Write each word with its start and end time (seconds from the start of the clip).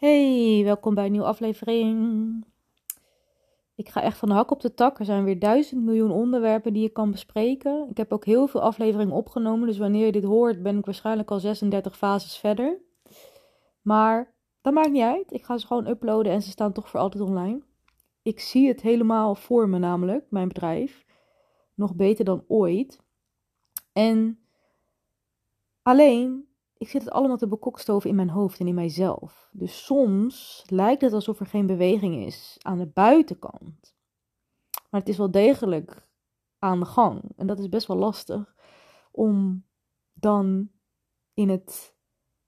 Hey, 0.00 0.60
welkom 0.64 0.94
bij 0.94 1.04
een 1.04 1.10
nieuwe 1.10 1.26
aflevering. 1.26 2.44
Ik 3.74 3.88
ga 3.88 4.02
echt 4.02 4.18
van 4.18 4.28
de 4.28 4.34
hak 4.34 4.50
op 4.50 4.60
de 4.60 4.74
tak. 4.74 4.98
Er 4.98 5.04
zijn 5.04 5.24
weer 5.24 5.38
duizend 5.38 5.82
miljoen 5.82 6.10
onderwerpen 6.10 6.72
die 6.72 6.82
je 6.82 6.88
kan 6.88 7.10
bespreken. 7.10 7.86
Ik 7.90 7.96
heb 7.96 8.12
ook 8.12 8.24
heel 8.24 8.46
veel 8.46 8.60
afleveringen 8.60 9.14
opgenomen, 9.14 9.66
dus 9.66 9.78
wanneer 9.78 10.06
je 10.06 10.12
dit 10.12 10.24
hoort, 10.24 10.62
ben 10.62 10.78
ik 10.78 10.84
waarschijnlijk 10.84 11.30
al 11.30 11.40
36 11.40 11.96
fases 11.96 12.36
verder. 12.36 12.78
Maar 13.82 14.34
dat 14.60 14.72
maakt 14.72 14.90
niet 14.90 15.02
uit. 15.02 15.32
Ik 15.32 15.44
ga 15.44 15.58
ze 15.58 15.66
gewoon 15.66 15.86
uploaden 15.86 16.32
en 16.32 16.42
ze 16.42 16.50
staan 16.50 16.72
toch 16.72 16.88
voor 16.88 17.00
altijd 17.00 17.22
online. 17.22 17.62
Ik 18.22 18.40
zie 18.40 18.68
het 18.68 18.80
helemaal 18.80 19.34
voor 19.34 19.68
me, 19.68 19.78
namelijk, 19.78 20.26
mijn 20.30 20.48
bedrijf. 20.48 21.04
Nog 21.74 21.94
beter 21.94 22.24
dan 22.24 22.44
ooit. 22.48 23.00
En 23.92 24.38
alleen 25.82 26.49
ik 26.80 26.88
zit 26.88 27.04
het 27.04 27.10
allemaal 27.10 27.36
te 27.36 27.48
bekokstoven 27.48 28.10
in 28.10 28.16
mijn 28.16 28.30
hoofd 28.30 28.60
en 28.60 28.66
in 28.66 28.74
mijzelf. 28.74 29.48
Dus 29.52 29.84
soms 29.84 30.64
lijkt 30.66 31.00
het 31.00 31.12
alsof 31.12 31.40
er 31.40 31.46
geen 31.46 31.66
beweging 31.66 32.26
is 32.26 32.56
aan 32.62 32.78
de 32.78 32.86
buitenkant. 32.86 33.94
Maar 34.90 35.00
het 35.00 35.08
is 35.08 35.16
wel 35.16 35.30
degelijk 35.30 36.08
aan 36.58 36.80
de 36.80 36.86
gang. 36.86 37.22
En 37.36 37.46
dat 37.46 37.58
is 37.58 37.68
best 37.68 37.86
wel 37.86 37.96
lastig 37.96 38.54
om 39.10 39.64
dan 40.12 40.70
in 41.34 41.48
het 41.48 41.94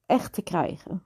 echt 0.07 0.33
te 0.33 0.43
krijgen. 0.43 1.03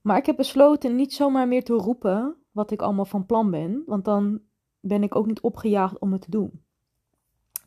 Maar 0.00 0.16
ik 0.16 0.26
heb 0.26 0.36
besloten 0.36 0.96
niet 0.96 1.12
zomaar 1.12 1.48
meer 1.48 1.64
te 1.64 1.74
roepen 1.74 2.36
wat 2.50 2.70
ik 2.70 2.82
allemaal 2.82 3.04
van 3.04 3.26
plan 3.26 3.50
ben, 3.50 3.82
want 3.86 4.04
dan 4.04 4.40
ben 4.80 5.02
ik 5.02 5.14
ook 5.16 5.26
niet 5.26 5.40
opgejaagd 5.40 5.98
om 5.98 6.12
het 6.12 6.20
te 6.20 6.30
doen. 6.30 6.64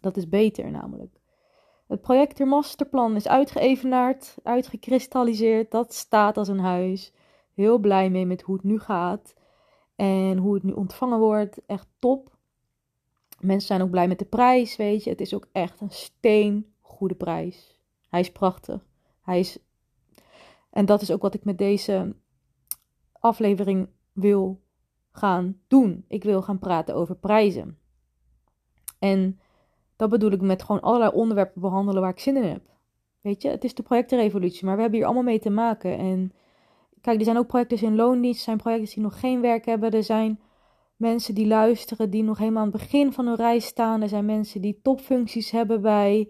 Dat 0.01 0.17
is 0.17 0.29
beter 0.29 0.71
namelijk. 0.71 1.19
Het 1.87 2.01
project 2.01 2.39
masterplan 2.45 3.15
is 3.15 3.27
uitgeëvenaard, 3.27 4.35
uitgekristalliseerd. 4.43 5.71
Dat 5.71 5.93
staat 5.93 6.37
als 6.37 6.47
een 6.47 6.59
huis. 6.59 7.13
Heel 7.53 7.77
blij 7.77 8.09
mee 8.09 8.25
met 8.25 8.41
hoe 8.41 8.55
het 8.55 8.63
nu 8.63 8.79
gaat. 8.79 9.35
En 9.95 10.37
hoe 10.37 10.53
het 10.53 10.63
nu 10.63 10.71
ontvangen 10.71 11.19
wordt. 11.19 11.65
Echt 11.65 11.87
top. 11.99 12.35
Mensen 13.39 13.67
zijn 13.67 13.81
ook 13.81 13.89
blij 13.89 14.07
met 14.07 14.19
de 14.19 14.25
prijs, 14.25 14.75
weet 14.75 15.03
je. 15.03 15.09
Het 15.09 15.21
is 15.21 15.33
ook 15.33 15.47
echt 15.51 15.81
een 15.81 15.91
steengoede 15.91 17.15
prijs. 17.15 17.79
Hij 18.09 18.19
is 18.19 18.31
prachtig. 18.31 18.85
Hij 19.21 19.39
is... 19.39 19.59
En 20.69 20.85
dat 20.85 21.01
is 21.01 21.11
ook 21.11 21.21
wat 21.21 21.33
ik 21.33 21.43
met 21.43 21.57
deze 21.57 22.15
aflevering 23.11 23.89
wil 24.13 24.61
gaan 25.11 25.61
doen. 25.67 26.05
Ik 26.07 26.23
wil 26.23 26.41
gaan 26.41 26.59
praten 26.59 26.95
over 26.95 27.15
prijzen. 27.15 27.77
En 28.99 29.39
dat 29.97 30.09
bedoel 30.09 30.31
ik 30.31 30.41
met 30.41 30.63
gewoon 30.63 30.81
allerlei 30.81 31.11
onderwerpen 31.11 31.61
behandelen 31.61 32.01
waar 32.01 32.11
ik 32.11 32.19
zin 32.19 32.37
in 32.37 32.43
heb. 32.43 32.61
Weet 33.21 33.41
je, 33.41 33.49
het 33.49 33.63
is 33.63 33.73
de 33.73 33.83
projectenrevolutie, 33.83 34.65
maar 34.65 34.75
we 34.75 34.81
hebben 34.81 34.99
hier 34.99 35.07
allemaal 35.07 35.25
mee 35.25 35.39
te 35.39 35.49
maken. 35.49 35.97
En 35.97 36.33
kijk, 37.01 37.19
er 37.19 37.25
zijn 37.25 37.37
ook 37.37 37.47
projecten 37.47 37.81
in 37.81 37.95
loondienst, 37.95 38.37
er 38.37 38.45
zijn 38.45 38.57
projecten 38.57 38.93
die 38.93 39.03
nog 39.03 39.19
geen 39.19 39.41
werk 39.41 39.65
hebben, 39.65 39.91
er 39.91 40.03
zijn 40.03 40.39
mensen 40.95 41.35
die 41.35 41.47
luisteren, 41.47 42.09
die 42.09 42.23
nog 42.23 42.37
helemaal 42.37 42.63
aan 42.63 42.71
het 42.71 42.81
begin 42.81 43.13
van 43.13 43.25
hun 43.25 43.35
reis 43.35 43.65
staan. 43.65 44.01
Er 44.01 44.09
zijn 44.09 44.25
mensen 44.25 44.61
die 44.61 44.79
topfuncties 44.81 45.51
hebben 45.51 45.81
bij 45.81 46.29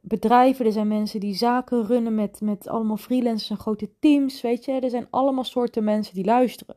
bedrijven. 0.00 0.66
Er 0.66 0.72
zijn 0.72 0.88
mensen 0.88 1.20
die 1.20 1.34
zaken 1.34 1.86
runnen 1.86 2.14
met, 2.14 2.40
met 2.40 2.68
allemaal 2.68 2.96
freelancers 2.96 3.50
en 3.50 3.56
grote 3.56 3.90
teams. 3.98 4.40
Weet 4.40 4.64
je, 4.64 4.72
er 4.72 4.90
zijn 4.90 5.06
allemaal 5.10 5.44
soorten 5.44 5.84
mensen 5.84 6.14
die 6.14 6.24
luisteren. 6.24 6.76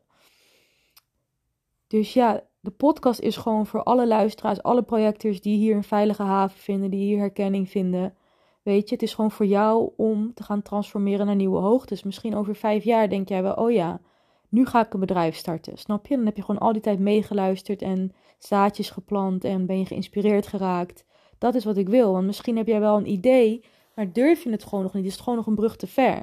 Dus 1.88 2.14
ja, 2.14 2.44
de 2.66 2.72
podcast 2.72 3.20
is 3.20 3.38
gewoon 3.38 3.66
voor 3.66 3.84
alle 3.84 4.08
luisteraars, 4.08 4.64
alle 4.64 4.84
projectors 4.84 5.42
die 5.42 5.58
hier 5.58 5.76
een 5.76 5.84
veilige 5.84 6.24
haven 6.24 6.60
vinden, 6.60 6.90
die 6.90 7.06
hier 7.06 7.18
herkenning 7.18 7.70
vinden. 7.70 8.16
Weet 8.64 8.90
je, 8.90 8.96
het 8.96 9.04
is 9.04 9.14
gewoon 9.14 9.32
voor 9.32 9.46
jou 9.46 9.92
om 9.98 10.34
te 10.34 10.44
gaan 10.44 10.62
transformeren 10.62 11.26
naar 11.26 11.36
nieuwe 11.36 11.60
hoogtes. 11.60 12.04
Misschien 12.04 12.36
over 12.36 12.56
vijf 12.56 12.84
jaar 12.84 13.10
denk 13.10 13.30
jij 13.30 13.44
wel, 13.44 13.54
oh 13.54 13.72
ja, 13.72 14.02
nu 14.50 14.66
ga 14.66 14.86
ik 14.86 14.94
een 14.94 15.00
bedrijf 15.00 15.36
starten. 15.36 15.78
Snap 15.78 16.08
je? 16.08 16.16
Dan 16.16 16.26
heb 16.26 16.36
je 16.36 16.44
gewoon 16.44 16.62
al 16.62 16.74
die 16.74 16.82
tijd 16.82 17.00
meegeluisterd 17.00 17.82
en 17.82 18.12
zaadjes 18.38 18.90
geplant 18.90 19.44
en 19.44 19.66
ben 19.66 19.80
je 19.80 19.86
geïnspireerd 19.86 20.48
geraakt. 20.48 21.06
Dat 21.38 21.56
is 21.56 21.66
wat 21.66 21.78
ik 21.78 21.90
wil. 21.90 22.12
Want 22.12 22.26
misschien 22.26 22.58
heb 22.58 22.68
jij 22.68 22.80
wel 22.80 22.98
een 22.98 23.10
idee, 23.10 23.64
maar 23.96 24.14
durf 24.14 24.44
je 24.44 24.50
het 24.50 24.64
gewoon 24.64 24.84
nog 24.84 24.94
niet. 24.94 25.06
Is 25.06 25.14
het 25.14 25.22
gewoon 25.22 25.38
nog 25.38 25.48
een 25.48 25.56
brug 25.56 25.76
te 25.76 25.88
ver. 25.88 26.22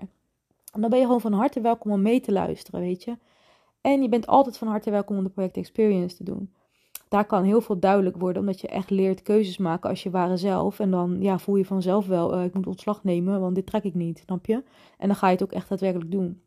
En 0.72 0.80
dan 0.80 0.90
ben 0.90 0.98
je 0.98 1.04
gewoon 1.04 1.20
van 1.20 1.32
harte 1.32 1.60
welkom 1.60 1.92
om 1.92 2.02
mee 2.02 2.20
te 2.20 2.32
luisteren, 2.32 2.80
weet 2.80 3.04
je. 3.04 3.16
En 3.82 4.02
je 4.02 4.08
bent 4.08 4.26
altijd 4.26 4.58
van 4.58 4.68
harte 4.68 4.90
welkom 4.90 5.16
om 5.16 5.24
de 5.24 5.30
project 5.30 5.56
experience 5.56 6.16
te 6.16 6.24
doen. 6.24 6.54
Daar 7.08 7.26
kan 7.26 7.44
heel 7.44 7.60
veel 7.60 7.78
duidelijk 7.78 8.16
worden, 8.16 8.42
omdat 8.42 8.60
je 8.60 8.68
echt 8.68 8.90
leert 8.90 9.22
keuzes 9.22 9.58
maken 9.58 9.90
als 9.90 10.02
je 10.02 10.10
ware 10.10 10.36
zelf. 10.36 10.80
En 10.80 10.90
dan 10.90 11.16
ja, 11.20 11.38
voel 11.38 11.56
je 11.56 11.64
vanzelf 11.64 12.06
wel, 12.06 12.38
uh, 12.38 12.44
ik 12.44 12.54
moet 12.54 12.66
ontslag 12.66 13.04
nemen, 13.04 13.40
want 13.40 13.54
dit 13.54 13.66
trek 13.66 13.84
ik 13.84 13.94
niet, 13.94 14.18
snap 14.18 14.46
je? 14.46 14.62
En 14.98 15.06
dan 15.06 15.16
ga 15.16 15.26
je 15.26 15.32
het 15.32 15.42
ook 15.42 15.52
echt 15.52 15.68
daadwerkelijk 15.68 16.10
doen. 16.10 16.42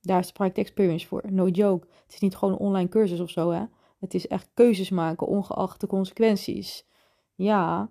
Daar 0.00 0.18
is 0.18 0.26
de 0.26 0.32
project 0.32 0.58
experience 0.58 1.06
voor. 1.06 1.22
No 1.28 1.46
joke. 1.46 1.86
Het 2.04 2.14
is 2.14 2.20
niet 2.20 2.36
gewoon 2.36 2.54
een 2.54 2.60
online 2.60 2.88
cursus 2.88 3.20
of 3.20 3.30
zo, 3.30 3.50
hè. 3.50 3.64
Het 3.98 4.14
is 4.14 4.26
echt 4.26 4.50
keuzes 4.54 4.90
maken, 4.90 5.26
ongeacht 5.26 5.80
de 5.80 5.86
consequenties. 5.86 6.86
Ja, 7.34 7.90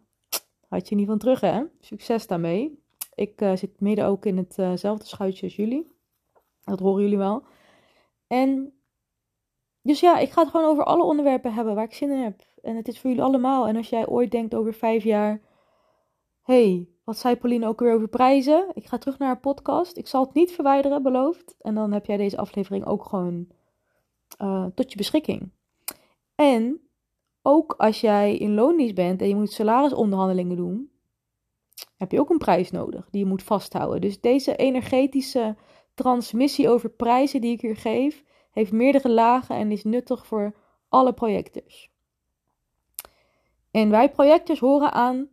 had 0.68 0.90
je 0.90 0.96
niet 0.96 1.08
van 1.08 1.18
terug, 1.18 1.42
hè? 1.42 1.64
Succes 1.80 2.28
daarmee. 2.28 2.84
Ik 3.16 3.42
uh, 3.42 3.56
zit 3.56 3.80
midden 3.80 4.06
ook 4.06 4.26
in 4.26 4.38
hetzelfde 4.38 5.04
uh 5.04 5.10
schuitje 5.10 5.46
als 5.46 5.56
jullie. 5.56 5.92
Dat 6.64 6.80
horen 6.80 7.02
jullie 7.02 7.18
wel. 7.18 7.44
En 8.28 8.74
dus 9.82 10.00
ja, 10.00 10.18
ik 10.18 10.32
ga 10.32 10.42
het 10.42 10.52
gewoon 10.52 10.66
over 10.66 10.84
alle 10.84 11.04
onderwerpen 11.04 11.54
hebben 11.54 11.76
waar 11.76 11.84
ik 11.84 11.94
zin 11.94 12.12
in 12.12 12.24
heb. 12.24 12.42
En 12.62 12.76
het 12.76 12.88
is 12.88 13.00
voor 13.00 13.10
jullie 13.10 13.26
allemaal. 13.26 13.68
En 13.68 13.76
als 13.76 13.90
jij 13.90 14.08
ooit 14.08 14.32
denkt 14.32 14.56
over 14.56 14.74
vijf 14.74 15.04
jaar. 15.04 15.42
hey, 16.42 16.88
wat 17.04 17.18
zei 17.18 17.36
Pauline 17.36 17.68
ook 17.68 17.80
weer 17.80 17.94
over 17.94 18.08
prijzen? 18.08 18.72
Ik 18.74 18.86
ga 18.86 18.98
terug 18.98 19.18
naar 19.18 19.28
haar 19.28 19.40
podcast. 19.40 19.98
Ik 19.98 20.08
zal 20.08 20.26
het 20.26 20.34
niet 20.34 20.52
verwijderen, 20.52 21.04
beloofd. 21.04 21.56
En 21.62 21.76
dan 21.76 21.92
heb 21.92 22.06
jij 22.06 22.18
deze 22.18 22.38
aflevering 22.38 22.86
ook 22.86 23.06
gewoon 23.06 23.48
uh, 24.42 24.66
tot 24.76 24.92
je 24.92 24.98
beschikking. 24.98 25.52
En 26.36 26.82
ook 27.42 27.74
als 27.78 28.02
jij 28.02 28.38
in 28.38 28.54
loondienst 28.54 28.96
bent 28.96 29.22
en 29.22 29.28
je 29.28 29.36
moet 29.36 29.52
salarisonderhandelingen 29.52 30.56
doen, 30.56 30.92
heb 31.98 32.12
je 32.12 32.20
ook 32.20 32.30
een 32.30 32.38
prijs 32.38 32.72
nodig 32.72 33.10
die 33.10 33.22
je 33.22 33.30
moet 33.30 33.44
vasthouden. 33.44 34.02
Dus 34.02 34.22
deze 34.22 34.56
energetische 34.56 35.56
transmissie 35.94 36.70
over 36.70 36.90
prijzen 36.90 37.42
die 37.42 37.52
ik 37.52 37.62
hier 37.62 37.76
geef, 37.76 38.24
heeft 38.52 38.72
meerdere 38.72 39.10
lagen 39.10 39.56
en 39.56 39.72
is 39.72 39.84
nuttig 39.84 40.26
voor 40.26 40.56
alle 40.90 41.14
projectors. 41.14 41.92
En 43.72 43.90
wij 43.90 44.12
projectors 44.12 44.60
horen 44.60 44.92
aan 44.92 45.30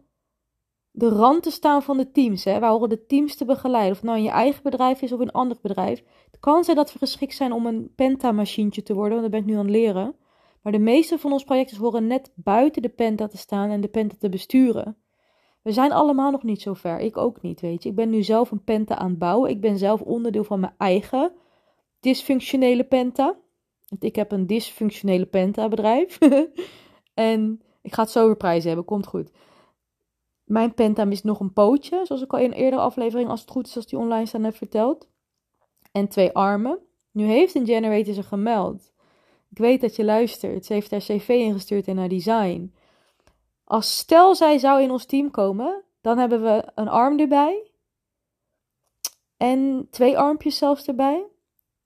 de 0.91 1.09
rand 1.09 1.43
te 1.43 1.51
staan 1.51 1.83
van 1.83 1.97
de 1.97 2.11
teams. 2.11 2.45
Hè. 2.45 2.61
Wij 2.61 2.69
horen 2.69 2.89
de 2.89 3.07
teams 3.07 3.37
te 3.37 3.45
begeleiden. 3.45 3.91
Of 3.91 3.97
het 3.97 4.07
nou 4.07 4.19
in 4.19 4.25
je 4.25 4.31
eigen 4.31 4.63
bedrijf 4.63 5.03
is 5.03 5.13
of 5.13 5.21
een 5.21 5.31
ander 5.31 5.57
bedrijf. 5.63 6.03
Het 6.31 6.41
kan 6.41 6.65
zijn 6.65 6.77
dat 6.77 6.93
we 6.93 6.99
geschikt 6.99 7.35
zijn 7.35 7.53
om 7.53 7.67
een 7.67 7.93
penta-machientje 7.95 8.83
te 8.83 8.95
worden, 8.95 9.19
want 9.19 9.23
dat 9.23 9.31
ben 9.31 9.41
ik 9.41 9.47
nu 9.47 9.53
aan 9.53 9.67
het 9.67 9.77
leren. 9.77 10.15
Maar 10.63 10.73
de 10.73 10.79
meeste 10.79 11.19
van 11.19 11.33
ons 11.33 11.45
projectors 11.45 11.81
horen 11.81 12.07
net 12.07 12.33
buiten 12.35 12.83
de 12.83 12.89
penta 12.89 13.27
te 13.27 13.37
staan 13.37 13.71
en 13.71 13.81
de 13.81 13.89
penta 13.89 14.15
te 14.19 14.29
besturen. 14.29 14.97
We 15.63 15.73
zijn 15.73 15.93
allemaal 15.93 16.31
nog 16.31 16.43
niet 16.43 16.63
zo 16.63 16.75
ver. 16.75 16.99
Ik 16.99 17.17
ook 17.17 17.43
niet, 17.43 17.61
weet 17.61 17.83
je. 17.83 17.89
Ik 17.89 17.95
ben 17.95 18.11
nu 18.11 18.23
zelf 18.23 18.51
een 18.51 18.65
penta 18.65 18.97
aan 18.97 19.11
het 19.11 19.19
bouwen. 19.19 19.51
Ik 19.51 19.61
ben 19.61 19.79
zelf 19.79 20.01
onderdeel 20.01 20.45
van 20.45 20.61
mijn 20.61 20.75
eigen 20.79 21.33
dysfunctionele 22.07 22.85
penta. 22.85 23.37
Want 23.89 24.05
ik 24.05 24.17
heb 24.17 24.33
een 24.33 24.47
dysfunctionele 24.47 25.27
penta 25.27 25.69
bedrijf. 25.69 26.19
en 27.15 27.63
ik 27.83 27.95
ga 27.95 28.03
het 28.03 28.11
zo 28.11 28.35
prijzen 28.35 28.67
hebben, 28.67 28.87
komt 28.87 29.07
goed. 29.07 29.31
Mijn 30.45 30.75
penta 30.75 31.05
mist 31.05 31.25
nog 31.25 31.41
een 31.41 31.53
pootje, 31.53 32.01
zoals 32.05 32.23
ik 32.23 32.33
al 32.33 32.39
in 32.39 32.45
een 32.45 32.59
eerdere 32.59 32.83
aflevering, 32.83 33.29
als 33.31 33.41
het 33.41 33.51
goed 33.51 33.67
is, 33.67 33.77
als 33.77 33.87
die 33.87 33.99
online 33.99 34.27
staan, 34.27 34.45
heb 34.45 34.57
verteld. 34.57 35.09
En 35.93 36.09
twee 36.09 36.33
armen. 36.33 36.79
Nu 37.11 37.25
heeft 37.25 37.55
een 37.55 37.67
generator 37.67 38.15
ze 38.15 38.23
gemeld. 38.23 38.93
Ik 39.51 39.59
weet 39.59 39.81
dat 39.81 39.97
je 39.97 40.05
luistert. 40.05 40.67
Ze 40.67 40.73
heeft 40.73 40.91
haar 40.91 41.01
cv 41.01 41.29
ingestuurd 41.29 41.87
en 41.87 41.97
haar 41.97 42.09
design. 42.09 42.75
Als 43.65 43.99
stel 43.99 44.35
zij 44.35 44.59
zou 44.59 44.83
in 44.83 44.91
ons 44.91 45.05
team 45.05 45.31
komen, 45.31 45.85
dan 46.01 46.19
hebben 46.19 46.43
we 46.43 46.65
een 46.75 46.89
arm 46.89 47.19
erbij. 47.19 47.71
En 49.37 49.87
twee 49.91 50.19
armpjes 50.19 50.59
zelfs 50.59 50.87
erbij. 50.87 51.27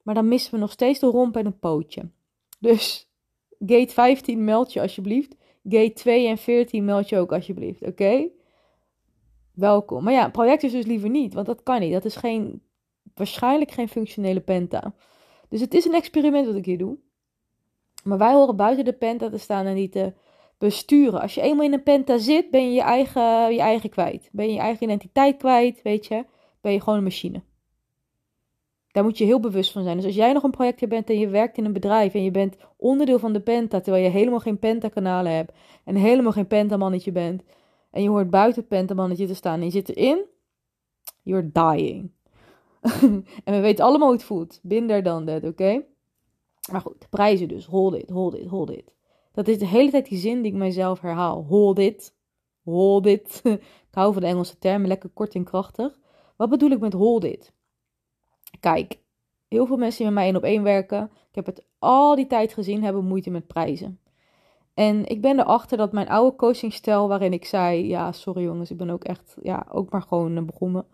Maar 0.03 0.15
dan 0.15 0.29
missen 0.29 0.55
we 0.55 0.59
nog 0.59 0.71
steeds 0.71 0.99
de 0.99 1.07
romp 1.07 1.37
en 1.37 1.47
een 1.47 1.59
pootje. 1.59 2.09
Dus 2.59 3.11
gate 3.67 3.93
15 3.93 4.45
meld 4.45 4.73
je 4.73 4.81
alsjeblieft. 4.81 5.37
Gate 5.69 5.93
2 5.93 6.27
en 6.29 6.39
14 6.39 6.85
meld 6.85 7.09
je 7.09 7.19
ook 7.19 7.33
alsjeblieft, 7.33 7.83
oké? 7.83 8.29
Welkom. 9.55 10.05
Maar 10.05 10.13
ja, 10.13 10.29
project 10.29 10.63
is 10.63 10.73
dus 10.73 10.87
liever 10.87 11.11
niet, 11.11 11.35
want 11.35 11.47
dat 11.47 11.63
kan 11.63 11.81
niet. 11.81 11.93
Dat 11.93 12.05
is 12.05 12.17
geen, 12.17 12.63
waarschijnlijk 13.15 13.71
geen 13.71 13.89
functionele 13.89 14.41
penta. 14.41 14.95
Dus 15.49 15.61
het 15.61 15.75
is 15.75 15.85
een 15.85 15.95
experiment 15.95 16.47
wat 16.47 16.55
ik 16.55 16.65
hier 16.65 16.79
doe. 16.79 16.99
Maar 18.05 18.19
wij 18.19 18.33
horen 18.33 18.57
buiten 18.57 18.85
de 18.85 18.93
penta 18.93 19.31
te 19.31 19.39
staan 19.39 19.67
en 19.67 19.75
die 19.75 19.89
te 19.89 20.13
besturen. 20.59 21.21
Als 21.21 21.35
je 21.35 21.41
eenmaal 21.41 21.65
in 21.65 21.73
een 21.73 21.83
penta 21.83 22.19
zit, 22.19 22.51
ben 22.51 22.69
je 22.69 22.73
je 22.75 22.83
eigen, 22.83 23.53
je 23.53 23.61
eigen 23.61 23.91
kwijt. 23.91 24.29
Ben 24.33 24.47
je 24.47 24.53
je 24.53 24.59
eigen 24.59 24.83
identiteit 24.83 25.37
kwijt, 25.37 25.83
weet 25.83 26.07
je. 26.07 26.25
Ben 26.61 26.73
je 26.73 26.81
gewoon 26.81 26.99
een 26.99 27.05
machine. 27.05 27.43
Daar 28.93 29.05
moet 29.05 29.19
je 29.19 29.25
heel 29.25 29.41
bewust 29.41 29.73
van 29.73 29.83
zijn. 29.83 29.97
Dus 29.97 30.07
als 30.07 30.15
jij 30.15 30.33
nog 30.33 30.43
een 30.43 30.51
projectje 30.51 30.87
bent 30.87 31.11
en 31.11 31.19
je 31.19 31.29
werkt 31.29 31.57
in 31.57 31.65
een 31.65 31.73
bedrijf 31.73 32.15
en 32.15 32.23
je 32.23 32.31
bent 32.31 32.57
onderdeel 32.77 33.19
van 33.19 33.33
de 33.33 33.41
Penta, 33.41 33.81
terwijl 33.81 34.05
je 34.05 34.11
helemaal 34.11 34.41
geen 34.41 34.59
Penta-kanalen 34.59 35.33
hebt 35.33 35.53
en 35.85 35.97
helemaal 35.97 36.33
geen 36.33 36.47
Penta-mannetje 36.47 37.13
bent, 37.13 37.43
en 37.91 38.03
je 38.03 38.09
hoort 38.09 38.31
buiten 38.31 38.67
Penta-mannetje 38.67 39.27
te 39.27 39.35
staan 39.35 39.59
en 39.59 39.65
je 39.65 39.71
zit 39.71 39.97
erin, 39.97 40.25
you're 41.23 41.51
dying. 41.53 42.11
en 43.45 43.55
we 43.55 43.61
weten 43.61 43.85
allemaal 43.85 44.09
hoe 44.09 44.17
het 44.17 44.27
voelt. 44.27 44.61
Binder 44.63 45.03
dan 45.03 45.25
dat, 45.25 45.45
oké? 45.45 45.83
Maar 46.71 46.81
goed, 46.81 47.07
prijzen 47.11 47.49
dus. 47.49 47.67
Hold 47.67 47.95
it, 47.95 48.11
hold 48.11 48.35
it, 48.35 48.47
hold 48.47 48.71
it. 48.71 48.95
Dat 49.33 49.49
is 49.49 49.59
de 49.59 49.67
hele 49.67 49.91
tijd 49.91 50.09
die 50.09 50.19
zin 50.19 50.43
die 50.43 50.53
ik 50.53 50.59
mijzelf 50.59 51.01
herhaal. 51.01 51.45
Hold 51.45 51.79
it, 51.79 52.15
hold 52.65 53.07
it. 53.07 53.41
ik 53.89 53.95
hou 53.95 54.13
van 54.13 54.23
de 54.23 54.29
Engelse 54.29 54.59
termen, 54.59 54.89
lekker 54.89 55.09
kort 55.09 55.35
en 55.35 55.45
krachtig. 55.45 55.99
Wat 56.37 56.51
bedoel 56.51 56.71
ik 56.71 56.81
met 56.81 56.93
hold 56.93 57.25
it? 57.25 57.53
Kijk, 58.61 58.99
heel 59.49 59.67
veel 59.67 59.77
mensen 59.77 59.97
die 59.97 60.07
met 60.07 60.15
mij 60.15 60.25
één 60.25 60.37
op 60.37 60.43
één 60.43 60.63
werken, 60.63 61.11
ik 61.29 61.35
heb 61.35 61.47
het 61.47 61.65
al 61.79 62.15
die 62.15 62.27
tijd 62.27 62.53
gezien, 62.53 62.83
hebben 62.83 63.05
moeite 63.05 63.31
met 63.31 63.47
prijzen. 63.47 64.01
En 64.75 65.07
ik 65.07 65.21
ben 65.21 65.39
erachter 65.39 65.77
dat 65.77 65.93
mijn 65.93 66.09
oude 66.09 66.37
coachingstijl, 66.37 67.09
waarin 67.09 67.33
ik 67.33 67.45
zei: 67.45 67.87
Ja, 67.89 68.13
sorry 68.13 68.43
jongens, 68.43 68.71
ik 68.71 68.77
ben 68.77 68.91
ook 68.91 69.05
echt, 69.05 69.37
ja, 69.43 69.67
ook 69.71 69.91
maar 69.91 70.03
gewoon 70.03 70.37
eh, 70.37 70.43
begonnen. 70.43 70.87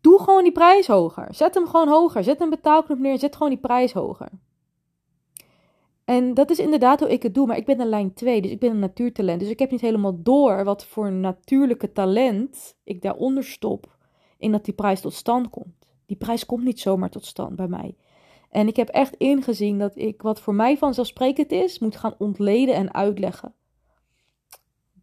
Doe 0.00 0.20
gewoon 0.20 0.42
die 0.42 0.52
prijs 0.52 0.86
hoger. 0.86 1.34
Zet 1.34 1.54
hem 1.54 1.66
gewoon 1.66 1.88
hoger. 1.88 2.24
Zet 2.24 2.40
een 2.40 2.50
betaalknop 2.50 2.98
neer. 2.98 3.18
Zet 3.18 3.36
gewoon 3.36 3.52
die 3.52 3.60
prijs 3.60 3.92
hoger. 3.92 4.28
En 6.04 6.34
dat 6.34 6.50
is 6.50 6.58
inderdaad 6.58 7.00
hoe 7.00 7.12
ik 7.12 7.22
het 7.22 7.34
doe. 7.34 7.46
Maar 7.46 7.56
ik 7.56 7.66
ben 7.66 7.80
een 7.80 7.88
lijn 7.88 8.14
2, 8.14 8.42
dus 8.42 8.50
ik 8.50 8.58
ben 8.58 8.70
een 8.70 8.78
natuurtalent. 8.78 9.40
Dus 9.40 9.48
ik 9.48 9.58
heb 9.58 9.70
niet 9.70 9.80
helemaal 9.80 10.22
door 10.22 10.64
wat 10.64 10.84
voor 10.84 11.12
natuurlijke 11.12 11.92
talent 11.92 12.76
ik 12.84 13.02
daaronder 13.02 13.44
stop. 13.44 13.96
In 14.38 14.52
dat 14.52 14.64
die 14.64 14.74
prijs 14.74 15.00
tot 15.00 15.12
stand 15.12 15.50
komt. 15.50 15.83
Die 16.06 16.16
prijs 16.16 16.46
komt 16.46 16.64
niet 16.64 16.80
zomaar 16.80 17.10
tot 17.10 17.26
stand 17.26 17.56
bij 17.56 17.68
mij. 17.68 17.96
En 18.50 18.68
ik 18.68 18.76
heb 18.76 18.88
echt 18.88 19.14
ingezien 19.16 19.78
dat 19.78 19.96
ik 19.96 20.22
wat 20.22 20.40
voor 20.40 20.54
mij 20.54 20.78
vanzelfsprekend 20.78 21.52
is, 21.52 21.78
moet 21.78 21.96
gaan 21.96 22.14
ontleden 22.18 22.74
en 22.74 22.94
uitleggen. 22.94 23.54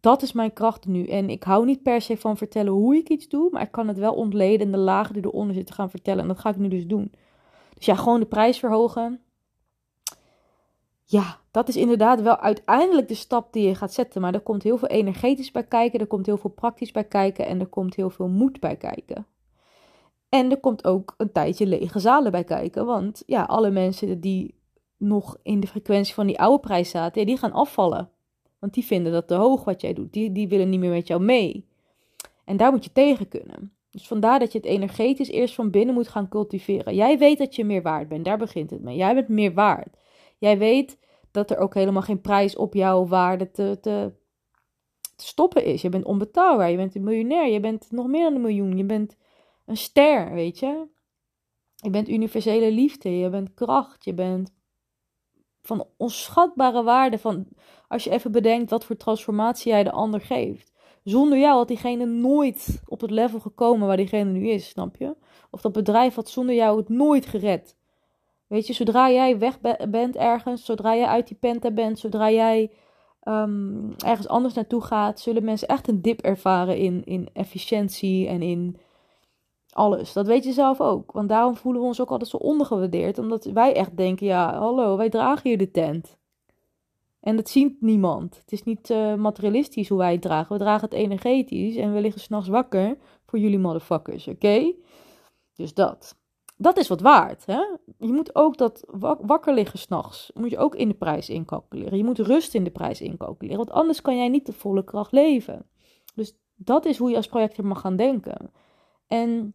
Dat 0.00 0.22
is 0.22 0.32
mijn 0.32 0.52
kracht 0.52 0.86
nu. 0.86 1.06
En 1.06 1.30
ik 1.30 1.42
hou 1.42 1.64
niet 1.64 1.82
per 1.82 2.00
se 2.00 2.16
van 2.16 2.36
vertellen 2.36 2.72
hoe 2.72 2.96
ik 2.96 3.08
iets 3.08 3.28
doe, 3.28 3.50
maar 3.50 3.62
ik 3.62 3.72
kan 3.72 3.88
het 3.88 3.98
wel 3.98 4.14
ontleden 4.14 4.66
en 4.66 4.72
de 4.72 4.78
lagen 4.78 5.14
die 5.14 5.24
eronder 5.24 5.54
zitten 5.54 5.74
gaan 5.74 5.90
vertellen. 5.90 6.22
En 6.22 6.28
dat 6.28 6.38
ga 6.38 6.50
ik 6.50 6.56
nu 6.56 6.68
dus 6.68 6.86
doen. 6.86 7.12
Dus 7.74 7.86
ja, 7.86 7.94
gewoon 7.94 8.20
de 8.20 8.26
prijs 8.26 8.58
verhogen. 8.58 9.20
Ja, 11.04 11.38
dat 11.50 11.68
is 11.68 11.76
inderdaad 11.76 12.22
wel 12.22 12.38
uiteindelijk 12.38 13.08
de 13.08 13.14
stap 13.14 13.52
die 13.52 13.68
je 13.68 13.74
gaat 13.74 13.92
zetten. 13.92 14.20
Maar 14.20 14.34
er 14.34 14.40
komt 14.40 14.62
heel 14.62 14.78
veel 14.78 14.88
energetisch 14.88 15.50
bij 15.50 15.64
kijken, 15.64 16.00
er 16.00 16.06
komt 16.06 16.26
heel 16.26 16.36
veel 16.36 16.50
praktisch 16.50 16.90
bij 16.90 17.04
kijken 17.04 17.46
en 17.46 17.60
er 17.60 17.66
komt 17.66 17.94
heel 17.94 18.10
veel 18.10 18.28
moed 18.28 18.60
bij 18.60 18.76
kijken. 18.76 19.26
En 20.32 20.50
er 20.50 20.60
komt 20.60 20.84
ook 20.84 21.14
een 21.16 21.32
tijdje 21.32 21.66
lege 21.66 21.98
zalen 21.98 22.32
bij 22.32 22.44
kijken. 22.44 22.86
Want 22.86 23.22
ja, 23.26 23.42
alle 23.42 23.70
mensen 23.70 24.20
die 24.20 24.54
nog 24.96 25.36
in 25.42 25.60
de 25.60 25.66
frequentie 25.66 26.14
van 26.14 26.26
die 26.26 26.40
oude 26.40 26.60
prijs 26.60 26.90
zaten, 26.90 27.26
die 27.26 27.36
gaan 27.36 27.52
afvallen. 27.52 28.10
Want 28.58 28.74
die 28.74 28.84
vinden 28.84 29.12
dat 29.12 29.28
te 29.28 29.34
hoog 29.34 29.64
wat 29.64 29.80
jij 29.80 29.92
doet. 29.92 30.12
Die, 30.12 30.32
die 30.32 30.48
willen 30.48 30.68
niet 30.68 30.80
meer 30.80 30.90
met 30.90 31.06
jou 31.06 31.22
mee. 31.22 31.66
En 32.44 32.56
daar 32.56 32.72
moet 32.72 32.84
je 32.84 32.92
tegen 32.92 33.28
kunnen. 33.28 33.72
Dus 33.90 34.06
vandaar 34.06 34.38
dat 34.38 34.52
je 34.52 34.58
het 34.58 34.66
energetisch 34.66 35.30
eerst 35.30 35.54
van 35.54 35.70
binnen 35.70 35.94
moet 35.94 36.08
gaan 36.08 36.28
cultiveren. 36.28 36.94
Jij 36.94 37.18
weet 37.18 37.38
dat 37.38 37.56
je 37.56 37.64
meer 37.64 37.82
waard 37.82 38.08
bent. 38.08 38.24
Daar 38.24 38.38
begint 38.38 38.70
het 38.70 38.82
mee. 38.82 38.96
Jij 38.96 39.14
bent 39.14 39.28
meer 39.28 39.54
waard. 39.54 39.96
Jij 40.38 40.58
weet 40.58 40.98
dat 41.30 41.50
er 41.50 41.58
ook 41.58 41.74
helemaal 41.74 42.02
geen 42.02 42.20
prijs 42.20 42.56
op 42.56 42.74
jouw 42.74 43.06
waarde 43.06 43.50
te, 43.50 43.78
te, 43.80 44.12
te 45.16 45.24
stoppen 45.26 45.64
is. 45.64 45.82
Je 45.82 45.88
bent 45.88 46.04
onbetaalbaar. 46.04 46.70
Je 46.70 46.76
bent 46.76 46.94
een 46.94 47.04
miljonair. 47.04 47.52
Je 47.52 47.60
bent 47.60 47.86
nog 47.90 48.06
meer 48.06 48.22
dan 48.22 48.34
een 48.34 48.40
miljoen. 48.40 48.76
Je 48.76 48.84
bent 48.84 49.16
een 49.72 49.78
ster, 49.78 50.32
weet 50.32 50.58
je. 50.58 50.86
Je 51.76 51.90
bent 51.90 52.08
universele 52.08 52.70
liefde, 52.72 53.18
je 53.18 53.30
bent 53.30 53.54
kracht, 53.54 54.04
je 54.04 54.14
bent 54.14 54.52
van 55.62 55.86
onschatbare 55.96 56.82
waarde. 56.82 57.18
Van, 57.18 57.46
als 57.88 58.04
je 58.04 58.10
even 58.10 58.32
bedenkt 58.32 58.70
wat 58.70 58.84
voor 58.84 58.96
transformatie 58.96 59.72
jij 59.72 59.84
de 59.84 59.90
ander 59.90 60.20
geeft. 60.20 60.72
Zonder 61.04 61.38
jou 61.38 61.56
had 61.56 61.68
diegene 61.68 62.04
nooit 62.04 62.82
op 62.86 63.00
het 63.00 63.10
level 63.10 63.40
gekomen 63.40 63.86
waar 63.86 63.96
diegene 63.96 64.30
nu 64.30 64.48
is, 64.48 64.68
snap 64.68 64.96
je? 64.96 65.16
Of 65.50 65.60
dat 65.60 65.72
bedrijf 65.72 66.14
had 66.14 66.28
zonder 66.28 66.54
jou 66.54 66.78
het 66.78 66.88
nooit 66.88 67.26
gered. 67.26 67.76
Weet 68.46 68.66
je, 68.66 68.72
zodra 68.72 69.10
jij 69.10 69.38
weg 69.38 69.60
bent 69.88 70.16
ergens, 70.16 70.64
zodra 70.64 70.96
jij 70.96 71.06
uit 71.06 71.28
die 71.28 71.36
penta 71.36 71.70
bent, 71.70 71.98
zodra 71.98 72.30
jij 72.30 72.70
um, 73.24 73.94
ergens 73.98 74.28
anders 74.28 74.54
naartoe 74.54 74.82
gaat, 74.82 75.20
zullen 75.20 75.44
mensen 75.44 75.68
echt 75.68 75.88
een 75.88 76.02
dip 76.02 76.20
ervaren 76.20 76.76
in, 76.76 77.04
in 77.04 77.28
efficiëntie 77.32 78.28
en 78.28 78.42
in 78.42 78.76
alles. 79.74 80.12
Dat 80.12 80.26
weet 80.26 80.44
je 80.44 80.52
zelf 80.52 80.80
ook. 80.80 81.12
Want 81.12 81.28
daarom 81.28 81.56
voelen 81.56 81.80
we 81.80 81.86
ons 81.86 82.00
ook 82.00 82.10
altijd 82.10 82.30
zo 82.30 82.36
ondergewaardeerd. 82.36 83.18
Omdat 83.18 83.44
wij 83.44 83.74
echt 83.74 83.96
denken, 83.96 84.26
ja, 84.26 84.58
hallo, 84.58 84.96
wij 84.96 85.08
dragen 85.08 85.48
hier 85.48 85.58
de 85.58 85.70
tent. 85.70 86.16
En 87.20 87.36
dat 87.36 87.48
ziet 87.48 87.80
niemand. 87.80 88.36
Het 88.40 88.52
is 88.52 88.62
niet 88.62 88.90
uh, 88.90 89.14
materialistisch 89.14 89.88
hoe 89.88 89.98
wij 89.98 90.12
het 90.12 90.22
dragen. 90.22 90.52
We 90.52 90.62
dragen 90.62 90.84
het 90.84 90.98
energetisch 90.98 91.76
en 91.76 91.94
we 91.94 92.00
liggen 92.00 92.20
s'nachts 92.20 92.48
wakker 92.48 92.96
voor 93.26 93.38
jullie 93.38 93.58
motherfuckers, 93.58 94.28
oké? 94.28 94.72
Dus 95.54 95.74
dat. 95.74 96.16
Dat 96.56 96.76
is 96.76 96.88
wat 96.88 97.00
waard, 97.00 97.46
hè? 97.46 97.60
Je 97.98 98.12
moet 98.12 98.34
ook 98.34 98.58
dat 98.58 98.84
wakker 99.20 99.54
liggen 99.54 99.78
s'nachts, 99.78 100.30
moet 100.34 100.50
je 100.50 100.58
ook 100.58 100.74
in 100.74 100.88
de 100.88 100.94
prijs 100.94 101.28
incalculeren. 101.28 101.98
Je 101.98 102.04
moet 102.04 102.18
rust 102.18 102.54
in 102.54 102.64
de 102.64 102.70
prijs 102.70 103.00
incalculeren, 103.00 103.56
want 103.56 103.70
anders 103.70 104.02
kan 104.02 104.16
jij 104.16 104.28
niet 104.28 104.46
de 104.46 104.52
volle 104.52 104.84
kracht 104.84 105.12
leven. 105.12 105.66
Dus 106.14 106.36
dat 106.54 106.84
is 106.84 106.98
hoe 106.98 107.10
je 107.10 107.16
als 107.16 107.26
projector 107.26 107.66
mag 107.66 107.80
gaan 107.80 107.96
denken. 107.96 108.50
En 109.06 109.54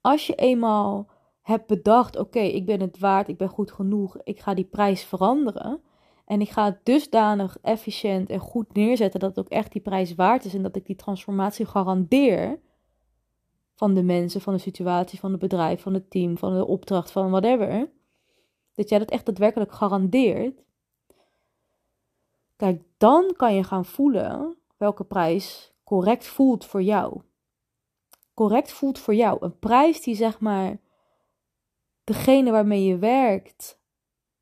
als 0.00 0.26
je 0.26 0.34
eenmaal 0.34 1.08
hebt 1.42 1.66
bedacht: 1.66 2.16
oké, 2.16 2.40
ik 2.40 2.66
ben 2.66 2.80
het 2.80 2.98
waard, 2.98 3.28
ik 3.28 3.36
ben 3.36 3.48
goed 3.48 3.72
genoeg, 3.72 4.16
ik 4.22 4.40
ga 4.40 4.54
die 4.54 4.64
prijs 4.64 5.04
veranderen. 5.04 5.82
En 6.24 6.40
ik 6.40 6.50
ga 6.50 6.64
het 6.64 6.78
dusdanig 6.82 7.58
efficiënt 7.62 8.30
en 8.30 8.38
goed 8.38 8.74
neerzetten 8.74 9.20
dat 9.20 9.36
het 9.36 9.44
ook 9.44 9.52
echt 9.52 9.72
die 9.72 9.80
prijs 9.80 10.14
waard 10.14 10.44
is 10.44 10.54
en 10.54 10.62
dat 10.62 10.76
ik 10.76 10.86
die 10.86 10.96
transformatie 10.96 11.66
garandeer 11.66 12.60
van 13.74 13.94
de 13.94 14.02
mensen, 14.02 14.40
van 14.40 14.52
de 14.54 14.60
situatie, 14.60 15.18
van 15.18 15.30
het 15.30 15.40
bedrijf, 15.40 15.82
van 15.82 15.94
het 15.94 16.10
team, 16.10 16.38
van 16.38 16.54
de 16.54 16.66
opdracht, 16.66 17.10
van 17.10 17.30
whatever. 17.30 17.90
Dat 18.74 18.88
jij 18.88 18.98
dat 18.98 19.10
echt 19.10 19.26
daadwerkelijk 19.26 19.72
garandeert. 19.72 20.62
Kijk, 22.56 22.82
dan 22.96 23.32
kan 23.36 23.54
je 23.54 23.64
gaan 23.64 23.84
voelen 23.84 24.56
welke 24.76 25.04
prijs 25.04 25.72
correct 25.84 26.26
voelt 26.26 26.64
voor 26.64 26.82
jou 26.82 27.20
correct 28.40 28.72
voelt 28.72 28.98
voor 28.98 29.14
jou. 29.14 29.36
Een 29.40 29.58
prijs 29.58 30.00
die 30.00 30.14
zeg 30.14 30.40
maar 30.40 30.80
degene 32.04 32.50
waarmee 32.50 32.84
je 32.84 32.98
werkt 32.98 33.80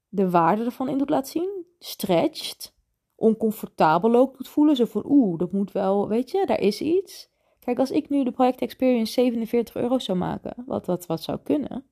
de 0.09 0.31
waarde 0.31 0.65
ervan 0.65 0.89
in 0.89 0.99
doet 0.99 1.11
laten 1.11 1.31
zien. 1.31 1.65
Stretcht. 1.79 2.77
Oncomfortabel 3.15 4.15
ook 4.15 4.37
doet 4.37 4.49
voelen. 4.49 4.77
Zo 4.77 4.85
van 4.85 5.03
oeh, 5.06 5.39
dat 5.39 5.53
moet 5.53 5.73
wel, 5.73 6.09
weet 6.09 6.31
je, 6.31 6.47
daar 6.47 6.61
is 6.61 6.81
iets. 6.81 7.31
Kijk, 7.59 7.79
als 7.79 7.91
ik 7.91 8.09
nu 8.09 8.25
de 8.25 8.31
project 8.31 8.61
experience 8.61 9.12
47 9.12 9.77
euro 9.77 9.99
zou 9.99 10.19
maken, 10.19 10.65
wat, 10.67 10.87
wat, 10.87 11.06
wat 11.06 11.23
zou 11.23 11.39
kunnen. 11.43 11.85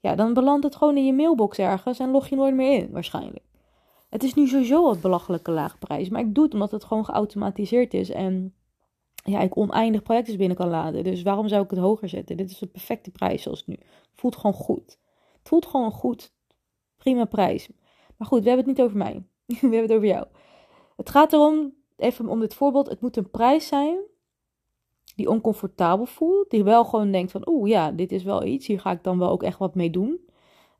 Ja, 0.00 0.14
dan 0.14 0.34
belandt 0.34 0.64
het 0.64 0.76
gewoon 0.76 0.96
in 0.96 1.06
je 1.06 1.12
mailbox 1.12 1.58
ergens 1.58 1.98
en 1.98 2.10
log 2.10 2.28
je 2.28 2.36
nooit 2.36 2.54
meer 2.54 2.78
in, 2.78 2.90
waarschijnlijk. 2.90 3.44
Het 4.10 4.22
is 4.22 4.34
nu 4.34 4.46
sowieso 4.46 4.82
wat 4.82 5.00
belachelijke 5.00 5.50
lage 5.50 5.78
prijs, 5.78 6.08
maar 6.08 6.20
ik 6.20 6.34
doe 6.34 6.44
het 6.44 6.52
omdat 6.52 6.70
het 6.70 6.84
gewoon 6.84 7.04
geautomatiseerd 7.04 7.94
is 7.94 8.10
en 8.10 8.54
ja, 9.30 9.40
ik 9.40 9.56
oneindig 9.56 10.02
projecten 10.02 10.36
binnen 10.36 10.56
kan 10.56 10.68
laden. 10.68 11.04
Dus 11.04 11.22
waarom 11.22 11.48
zou 11.48 11.64
ik 11.64 11.70
het 11.70 11.78
hoger 11.78 12.08
zetten? 12.08 12.36
Dit 12.36 12.50
is 12.50 12.58
de 12.58 12.66
perfecte 12.66 13.10
prijs 13.10 13.42
zoals 13.42 13.66
nu. 13.66 13.76
Voelt 14.14 14.36
gewoon 14.36 14.52
goed. 14.52 14.98
Het 15.38 15.48
voelt 15.48 15.66
gewoon 15.66 15.90
goed. 15.90 16.32
Prima 16.96 17.24
prijs. 17.24 17.68
Maar 18.16 18.28
goed, 18.28 18.42
we 18.42 18.48
hebben 18.48 18.66
het 18.66 18.76
niet 18.76 18.86
over 18.86 18.98
mij. 18.98 19.12
we 19.46 19.56
hebben 19.60 19.82
het 19.82 19.92
over 19.92 20.06
jou. 20.06 20.26
Het 20.96 21.10
gaat 21.10 21.32
erom, 21.32 21.74
even 21.96 22.28
om 22.28 22.40
dit 22.40 22.54
voorbeeld, 22.54 22.88
het 22.88 23.00
moet 23.00 23.16
een 23.16 23.30
prijs 23.30 23.66
zijn 23.66 23.98
die 25.18 25.28
oncomfortabel 25.28 26.06
voelt. 26.06 26.50
Die 26.50 26.64
wel 26.64 26.84
gewoon 26.84 27.10
denkt 27.10 27.30
van, 27.30 27.48
oeh 27.48 27.68
ja, 27.68 27.90
dit 27.90 28.12
is 28.12 28.22
wel 28.22 28.44
iets. 28.44 28.66
Hier 28.66 28.80
ga 28.80 28.90
ik 28.90 29.04
dan 29.04 29.18
wel 29.18 29.30
ook 29.30 29.42
echt 29.42 29.58
wat 29.58 29.74
mee 29.74 29.90
doen. 29.90 30.20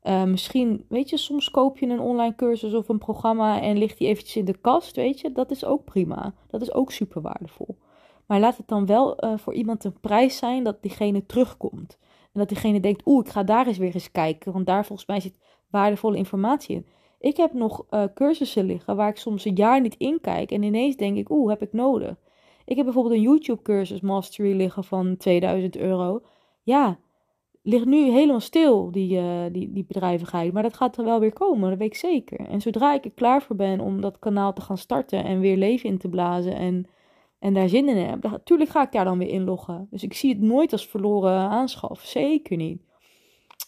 Uh, 0.03 0.23
misschien, 0.23 0.85
weet 0.89 1.09
je, 1.09 1.17
soms 1.17 1.51
koop 1.51 1.77
je 1.77 1.87
een 1.87 1.99
online 1.99 2.35
cursus 2.35 2.73
of 2.73 2.89
een 2.89 2.97
programma 2.97 3.61
en 3.61 3.77
ligt 3.77 3.97
die 3.97 4.07
eventjes 4.07 4.35
in 4.35 4.45
de 4.45 4.57
kast, 4.57 4.95
weet 4.95 5.19
je. 5.19 5.31
Dat 5.31 5.51
is 5.51 5.65
ook 5.65 5.85
prima. 5.85 6.33
Dat 6.47 6.61
is 6.61 6.73
ook 6.73 6.91
super 6.91 7.21
waardevol. 7.21 7.77
Maar 8.29 8.39
laat 8.39 8.57
het 8.57 8.67
dan 8.67 8.85
wel 8.85 9.25
uh, 9.25 9.37
voor 9.37 9.53
iemand 9.53 9.83
een 9.83 9.99
prijs 9.99 10.37
zijn 10.37 10.63
dat 10.63 10.81
diegene 10.81 11.25
terugkomt. 11.25 11.97
En 12.33 12.39
dat 12.39 12.49
diegene 12.49 12.79
denkt, 12.79 13.01
oeh, 13.05 13.25
ik 13.25 13.31
ga 13.31 13.43
daar 13.43 13.67
eens 13.67 13.77
weer 13.77 13.93
eens 13.93 14.11
kijken, 14.11 14.51
want 14.51 14.65
daar 14.65 14.85
volgens 14.85 15.07
mij 15.07 15.19
zit 15.19 15.39
waardevolle 15.69 16.17
informatie 16.17 16.75
in. 16.75 16.85
Ik 17.19 17.37
heb 17.37 17.53
nog 17.53 17.85
uh, 17.89 18.03
cursussen 18.13 18.65
liggen 18.65 18.95
waar 18.95 19.09
ik 19.09 19.17
soms 19.17 19.45
een 19.45 19.55
jaar 19.55 19.81
niet 19.81 19.95
in 19.97 20.21
kijk 20.21 20.51
en 20.51 20.63
ineens 20.63 20.95
denk 20.95 21.17
ik, 21.17 21.29
oeh, 21.29 21.49
heb 21.49 21.61
ik 21.61 21.73
nodig. 21.73 22.15
Ik 22.65 22.75
heb 22.75 22.85
bijvoorbeeld 22.85 23.15
een 23.15 23.21
YouTube-cursus 23.21 24.01
Mastery 24.01 24.55
liggen 24.55 24.83
van 24.83 25.17
2000 25.17 25.77
euro. 25.77 26.21
Ja, 26.63 26.99
ligt 27.61 27.85
nu 27.85 28.11
helemaal 28.11 28.39
stil, 28.39 28.91
die, 28.91 29.19
uh, 29.19 29.43
die, 29.51 29.73
die 29.73 29.85
bedrijvigheid. 29.87 30.53
Maar 30.53 30.63
dat 30.63 30.77
gaat 30.77 30.97
er 30.97 31.05
wel 31.05 31.19
weer 31.19 31.33
komen, 31.33 31.69
dat 31.69 31.79
weet 31.79 31.87
ik 31.87 31.95
zeker. 31.95 32.39
En 32.39 32.61
zodra 32.61 32.93
ik 32.93 33.05
er 33.05 33.11
klaar 33.11 33.41
voor 33.41 33.55
ben 33.55 33.79
om 33.79 34.01
dat 34.01 34.19
kanaal 34.19 34.53
te 34.53 34.61
gaan 34.61 34.77
starten 34.77 35.23
en 35.23 35.39
weer 35.39 35.57
leven 35.57 35.89
in 35.89 35.97
te 35.97 36.09
blazen 36.09 36.55
en 36.55 36.85
en 37.39 37.53
daar 37.53 37.69
zin 37.69 37.89
in 37.89 37.97
heb, 37.97 38.23
natuurlijk 38.23 38.69
ga 38.69 38.81
ik 38.81 38.91
daar 38.91 39.05
dan 39.05 39.17
weer 39.17 39.29
inloggen. 39.29 39.87
Dus 39.89 40.03
ik 40.03 40.13
zie 40.13 40.29
het 40.29 40.41
nooit 40.41 40.71
als 40.71 40.87
verloren 40.87 41.31
aanschaf. 41.31 42.01
Zeker 42.01 42.57
niet. 42.57 42.81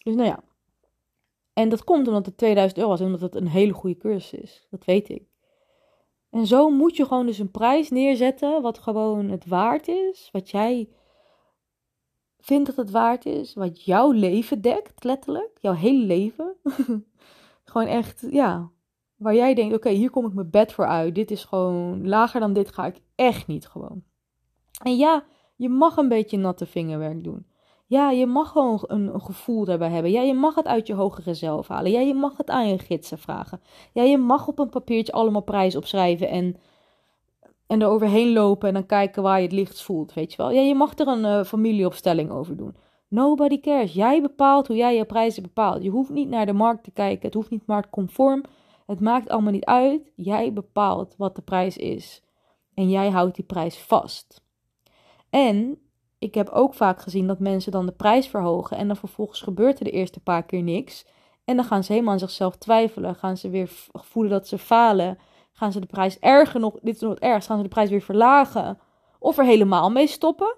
Dus 0.03 0.15
nou 0.15 0.27
ja. 0.27 0.43
En 1.53 1.69
dat 1.69 1.83
komt 1.83 2.07
omdat 2.07 2.25
het 2.25 2.37
2000 2.37 2.79
euro 2.79 2.91
was 2.91 2.99
en 2.99 3.05
omdat 3.05 3.21
het 3.21 3.35
een 3.35 3.47
hele 3.47 3.73
goede 3.73 3.97
cursus 3.97 4.39
is. 4.39 4.67
Dat 4.69 4.85
weet 4.85 5.09
ik. 5.09 5.23
En 6.29 6.47
zo 6.47 6.69
moet 6.69 6.95
je 6.95 7.05
gewoon 7.05 7.25
dus 7.25 7.39
een 7.39 7.51
prijs 7.51 7.89
neerzetten 7.89 8.61
wat 8.61 8.79
gewoon 8.79 9.29
het 9.29 9.45
waard 9.45 9.87
is. 9.87 10.29
Wat 10.31 10.49
jij 10.49 10.89
vindt 12.39 12.65
dat 12.65 12.75
het 12.75 12.91
waard 12.91 13.25
is, 13.25 13.53
wat 13.53 13.83
jouw 13.83 14.11
leven 14.11 14.61
dekt, 14.61 15.03
letterlijk, 15.03 15.57
jouw 15.61 15.73
hele 15.73 16.05
leven. 16.05 16.55
gewoon 17.63 17.87
echt, 17.87 18.25
ja, 18.29 18.71
waar 19.21 19.35
jij 19.35 19.53
denkt, 19.53 19.75
oké, 19.75 19.89
hier 19.89 20.09
kom 20.09 20.25
ik 20.25 20.33
mijn 20.33 20.49
bed 20.49 20.73
voor 20.73 20.85
uit. 20.85 21.15
Dit 21.15 21.31
is 21.31 21.43
gewoon, 21.43 22.07
lager 22.07 22.39
dan 22.39 22.53
dit 22.53 22.73
ga 22.73 22.85
ik 22.85 23.01
echt 23.15 23.47
niet 23.47 23.67
gewoon. 23.67 24.03
En 24.83 24.97
ja, 24.97 25.23
je 25.55 25.69
mag 25.69 25.97
een 25.97 26.07
beetje 26.07 26.37
natte 26.37 26.65
vingerwerk 26.65 27.23
doen. 27.23 27.45
Ja, 27.85 28.11
je 28.11 28.25
mag 28.25 28.51
gewoon 28.51 28.83
een, 28.87 29.21
gevoel 29.21 29.65
daarbij 29.65 29.89
hebben. 29.89 30.11
Ja, 30.11 30.21
je 30.21 30.33
mag 30.33 30.55
het 30.55 30.67
uit 30.67 30.87
je 30.87 30.93
hogere 30.93 31.33
zelf 31.33 31.67
halen. 31.67 31.91
Ja, 31.91 31.99
je 31.99 32.13
mag 32.13 32.37
het 32.37 32.49
aan 32.49 32.67
je 32.67 32.77
gidsen 32.77 33.17
vragen. 33.17 33.61
Ja, 33.93 34.03
je 34.03 34.17
mag 34.17 34.47
op 34.47 34.59
een 34.59 34.69
papiertje 34.69 35.13
allemaal 35.13 35.41
prijs 35.41 35.75
opschrijven 35.75 36.29
en, 36.29 36.55
en 37.67 37.81
er 37.81 37.87
overheen 37.87 38.33
lopen 38.33 38.67
en 38.67 38.73
dan 38.73 38.85
kijken 38.85 39.23
waar 39.23 39.37
je 39.37 39.43
het 39.43 39.51
licht 39.51 39.81
voelt, 39.81 40.13
weet 40.13 40.31
je 40.31 40.37
wel. 40.37 40.51
Ja, 40.51 40.61
je 40.61 40.75
mag 40.75 40.97
er 40.97 41.07
een 41.07 41.23
uh, 41.23 41.43
familieopstelling 41.43 42.31
over 42.31 42.57
doen. 42.57 42.75
Nobody 43.07 43.59
cares. 43.59 43.93
Jij 43.93 44.21
bepaalt 44.21 44.67
hoe 44.67 44.75
jij 44.75 44.95
je 44.95 45.05
prijzen 45.05 45.43
bepaalt. 45.43 45.83
Je 45.83 45.89
hoeft 45.89 46.09
niet 46.09 46.29
naar 46.29 46.45
de 46.45 46.53
markt 46.53 46.83
te 46.83 46.91
kijken. 46.91 47.25
Het 47.25 47.33
hoeft 47.33 47.49
niet 47.49 47.65
marktconform. 47.65 48.43
Het 48.91 48.99
maakt 48.99 49.29
allemaal 49.29 49.51
niet 49.51 49.65
uit. 49.65 50.11
Jij 50.15 50.53
bepaalt 50.53 51.15
wat 51.17 51.35
de 51.35 51.41
prijs 51.41 51.77
is. 51.77 52.23
En 52.73 52.89
jij 52.89 53.09
houdt 53.09 53.35
die 53.35 53.45
prijs 53.45 53.77
vast. 53.77 54.43
En 55.29 55.81
ik 56.19 56.33
heb 56.33 56.49
ook 56.49 56.73
vaak 56.73 57.01
gezien 57.01 57.27
dat 57.27 57.39
mensen 57.39 57.71
dan 57.71 57.85
de 57.85 57.91
prijs 57.91 58.27
verhogen 58.27 58.77
en 58.77 58.87
dan 58.87 58.95
vervolgens 58.95 59.41
gebeurt 59.41 59.79
er 59.79 59.83
de 59.83 59.91
eerste 59.91 60.19
paar 60.19 60.43
keer 60.43 60.63
niks. 60.63 61.05
En 61.45 61.55
dan 61.55 61.65
gaan 61.65 61.83
ze 61.83 61.91
helemaal 61.91 62.13
aan 62.13 62.19
zichzelf 62.19 62.57
twijfelen. 62.57 63.15
Gaan 63.15 63.37
ze 63.37 63.49
weer 63.49 63.69
voelen 63.91 64.31
dat 64.31 64.47
ze 64.47 64.57
falen. 64.57 65.17
Gaan 65.51 65.71
ze 65.71 65.79
de 65.79 65.85
prijs 65.85 66.19
erger 66.19 66.59
nog, 66.59 66.79
dit 66.81 66.95
is 66.95 67.01
nog 67.01 67.13
het 67.13 67.23
ergst, 67.23 67.47
gaan 67.47 67.57
ze 67.57 67.63
de 67.63 67.69
prijs 67.69 67.89
weer 67.89 68.01
verlagen. 68.01 68.79
Of 69.19 69.37
er 69.37 69.45
helemaal 69.45 69.89
mee 69.89 70.07
stoppen. 70.07 70.57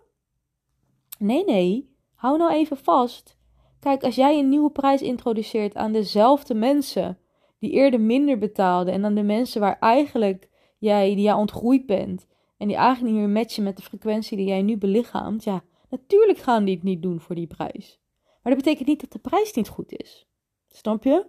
Nee, 1.19 1.45
nee, 1.45 1.95
hou 2.15 2.37
nou 2.37 2.51
even 2.51 2.77
vast. 2.77 3.37
Kijk, 3.79 4.03
als 4.03 4.15
jij 4.15 4.39
een 4.39 4.49
nieuwe 4.49 4.71
prijs 4.71 5.01
introduceert 5.01 5.75
aan 5.75 5.91
dezelfde 5.91 6.53
mensen 6.53 7.17
die 7.63 7.71
eerder 7.71 8.01
minder 8.01 8.37
betaalden 8.37 8.93
en 8.93 9.01
dan 9.01 9.15
de 9.15 9.23
mensen 9.23 9.61
waar 9.61 9.77
eigenlijk 9.79 10.49
jij, 10.77 11.15
die 11.15 11.23
jij 11.23 11.33
ontgroeid 11.33 11.85
bent, 11.85 12.27
en 12.57 12.67
die 12.67 12.77
eigenlijk 12.77 13.13
niet 13.13 13.23
meer 13.23 13.33
matchen 13.33 13.63
met 13.63 13.77
de 13.77 13.83
frequentie 13.83 14.37
die 14.37 14.47
jij 14.47 14.61
nu 14.61 14.77
belichaamt, 14.77 15.43
ja, 15.43 15.63
natuurlijk 15.89 16.37
gaan 16.37 16.65
die 16.65 16.75
het 16.75 16.83
niet 16.83 17.01
doen 17.01 17.19
voor 17.19 17.35
die 17.35 17.47
prijs. 17.47 17.99
Maar 18.23 18.53
dat 18.53 18.63
betekent 18.63 18.87
niet 18.87 19.01
dat 19.01 19.11
de 19.11 19.29
prijs 19.29 19.53
niet 19.53 19.67
goed 19.67 19.91
is. 19.91 20.27
Snap 20.67 21.03
je? 21.03 21.25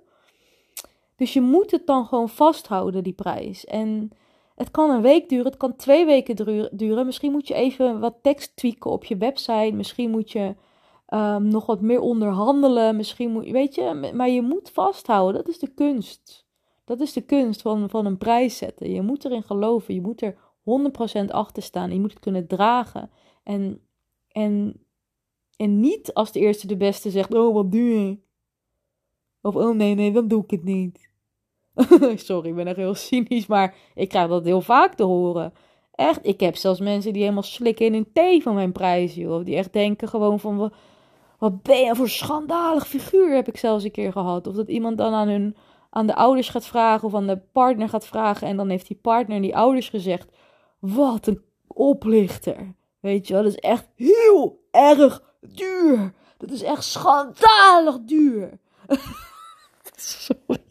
Dus 1.17 1.33
je 1.33 1.41
moet 1.41 1.71
het 1.71 1.87
dan 1.87 2.07
gewoon 2.07 2.29
vasthouden, 2.29 3.03
die 3.03 3.13
prijs. 3.13 3.65
En 3.65 4.11
het 4.55 4.71
kan 4.71 4.91
een 4.91 5.03
week 5.03 5.29
duren, 5.29 5.47
het 5.47 5.57
kan 5.57 5.77
twee 5.77 6.07
weken 6.07 6.69
duren. 6.77 7.07
Misschien 7.07 7.33
moet 7.33 7.49
je 7.49 7.55
even 7.55 8.01
wat 8.01 8.19
tekst 8.23 8.57
tweaken 8.57 8.91
op 8.91 9.05
je 9.05 9.17
website. 9.17 9.73
Misschien 9.75 10.11
moet 10.11 10.33
je 10.33 10.55
um, 11.09 11.49
nog 11.49 11.67
wat 11.67 11.81
meer 11.81 12.01
onderhandelen. 12.01 12.97
Misschien 12.97 13.31
moet 13.31 13.51
weet 13.51 13.75
je, 13.75 14.11
maar 14.15 14.29
je 14.29 14.43
moet 14.43 14.71
vasthouden. 14.71 15.45
Dat 15.45 15.53
is 15.53 15.59
de 15.59 15.75
kunst. 15.75 16.47
Dat 16.85 17.01
is 17.01 17.13
de 17.13 17.21
kunst 17.21 17.63
van, 17.63 17.91
van 17.91 18.07
een 18.07 18.19
prijs 18.19 18.57
zetten. 18.57 18.91
Je 18.91 19.03
moet 19.03 19.25
erin 19.25 19.43
geloven. 19.43 19.95
Je 19.95 20.01
moet 20.01 20.23
er 20.23 20.37
100% 21.25 21.31
achter 21.31 21.63
staan. 21.63 21.93
Je 21.93 22.01
moet 22.01 22.11
het 22.11 22.21
kunnen 22.21 22.47
dragen. 22.47 23.11
En, 23.43 23.81
en, 24.29 24.81
en 25.57 25.81
niet 25.81 26.15
als 26.15 26.33
de 26.33 26.41
eerste 26.41 26.67
de 26.67 26.77
beste 26.77 27.11
zegt: 27.11 27.35
Oh, 27.35 27.55
wat 27.55 27.73
duur. 27.73 28.19
Of 29.43 29.57
oh 29.57 29.75
nee, 29.75 29.95
nee, 29.95 30.13
dan 30.13 30.29
doe 30.29 30.43
ik 30.43 30.51
het 30.51 30.65
niet. 30.65 31.11
Sorry, 32.15 32.49
ik 32.49 32.55
ben 32.55 32.67
echt 32.67 32.77
heel 32.77 32.95
cynisch, 32.95 33.47
maar 33.47 33.75
ik 33.95 34.09
krijg 34.09 34.29
dat 34.29 34.45
heel 34.45 34.61
vaak 34.61 34.95
te 34.95 35.03
horen. 35.03 35.53
Echt, 35.95 36.27
ik 36.27 36.41
heb 36.41 36.57
zelfs 36.57 36.81
mensen 36.81 37.13
die 37.13 37.23
helemaal 37.23 37.43
slikken 37.43 37.87
in 37.87 37.95
een 37.95 38.13
thee 38.13 38.43
van 38.43 38.55
mijn 38.55 38.73
prijs, 38.73 39.15
joh. 39.15 39.45
Die 39.45 39.57
echt 39.57 39.73
denken 39.73 40.09
gewoon 40.09 40.41
van, 40.41 40.73
wat 41.45 41.63
ben 41.63 41.81
je 41.81 41.95
voor 41.95 42.09
schandalig 42.09 42.87
figuur, 42.87 43.35
heb 43.35 43.49
ik 43.49 43.57
zelfs 43.57 43.85
een 43.85 43.91
keer 43.91 44.13
gehad. 44.13 44.47
Of 44.47 44.55
dat 44.55 44.69
iemand 44.69 44.99
dan 44.99 45.13
aan, 45.13 45.29
hun, 45.29 45.57
aan 45.91 46.07
de 46.07 46.15
ouders 46.15 46.49
gaat 46.49 46.67
vragen 46.67 47.09
of 47.09 47.15
aan 47.15 47.27
de 47.27 47.41
partner 47.53 47.89
gaat 47.89 48.07
vragen. 48.07 48.49
En 48.49 48.57
dan 48.57 48.69
heeft 48.69 48.87
die 48.87 48.99
partner 49.03 49.37
en 49.37 49.43
die 49.43 49.57
ouders 49.57 49.89
gezegd, 49.89 50.29
wat 50.79 51.27
een 51.27 51.43
oplichter. 51.67 52.75
Weet 53.01 53.27
je 53.27 53.35
wel, 53.35 53.43
dat 53.43 53.53
is 53.53 53.59
echt 53.59 53.89
heel 53.97 54.61
erg 54.71 55.23
duur. 55.41 56.13
Dat 56.39 56.51
is 56.51 56.63
echt 56.63 56.85
schandalig 56.85 57.99
duur. 58.01 58.59
Sorry. 59.97 60.65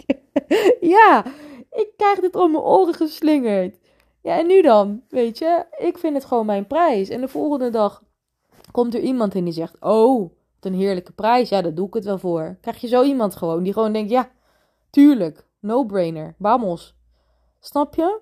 ja, 0.79 1.25
ik 1.71 1.87
krijg 1.97 2.19
dit 2.19 2.35
om 2.35 2.51
mijn 2.51 2.63
oren 2.63 2.93
geslingerd. 2.93 3.77
Ja, 4.21 4.37
en 4.37 4.47
nu 4.47 4.61
dan? 4.61 5.01
Weet 5.09 5.37
je, 5.37 5.65
ik 5.77 5.97
vind 5.97 6.15
het 6.15 6.25
gewoon 6.25 6.45
mijn 6.45 6.67
prijs. 6.67 7.09
En 7.09 7.21
de 7.21 7.27
volgende 7.27 7.69
dag 7.69 8.03
komt 8.71 8.93
er 8.93 9.01
iemand 9.01 9.35
in 9.35 9.43
die 9.43 9.53
zegt: 9.53 9.75
Oh, 9.79 10.31
een 10.65 10.73
heerlijke 10.73 11.11
prijs. 11.11 11.49
Ja, 11.49 11.61
daar 11.61 11.73
doe 11.73 11.87
ik 11.87 11.93
het 11.93 12.05
wel 12.05 12.17
voor. 12.17 12.57
Krijg 12.61 12.81
je 12.81 12.87
zo 12.87 13.03
iemand 13.03 13.35
gewoon 13.35 13.63
die 13.63 13.73
gewoon 13.73 13.93
denkt: 13.93 14.09
Ja, 14.09 14.29
tuurlijk, 14.89 15.45
no-brainer, 15.59 16.35
vamos. 16.39 16.95
Snap 17.59 17.95
je? 17.95 18.19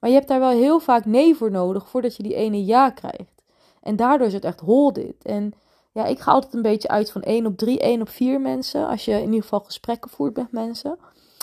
Maar 0.00 0.10
je 0.10 0.16
hebt 0.16 0.28
daar 0.28 0.40
wel 0.40 0.50
heel 0.50 0.80
vaak 0.80 1.04
nee 1.04 1.34
voor 1.34 1.50
nodig 1.50 1.88
voordat 1.88 2.16
je 2.16 2.22
die 2.22 2.34
ene 2.34 2.64
ja 2.64 2.90
krijgt. 2.90 3.42
En 3.82 3.96
daardoor 3.96 4.26
is 4.26 4.32
het 4.32 4.44
echt 4.44 4.60
hold 4.60 4.98
it. 4.98 5.24
En 5.24 5.52
ja, 5.92 6.04
ik 6.04 6.18
ga 6.18 6.32
altijd 6.32 6.54
een 6.54 6.62
beetje 6.62 6.88
uit 6.88 7.10
van 7.10 7.22
1 7.22 7.46
op 7.46 7.56
3, 7.56 7.80
1 7.80 8.00
op 8.00 8.08
4 8.08 8.40
mensen. 8.40 8.88
Als 8.88 9.04
je 9.04 9.12
in 9.12 9.24
ieder 9.24 9.42
geval 9.42 9.60
gesprekken 9.60 10.10
voert 10.10 10.36
met 10.36 10.52
mensen. 10.52 10.98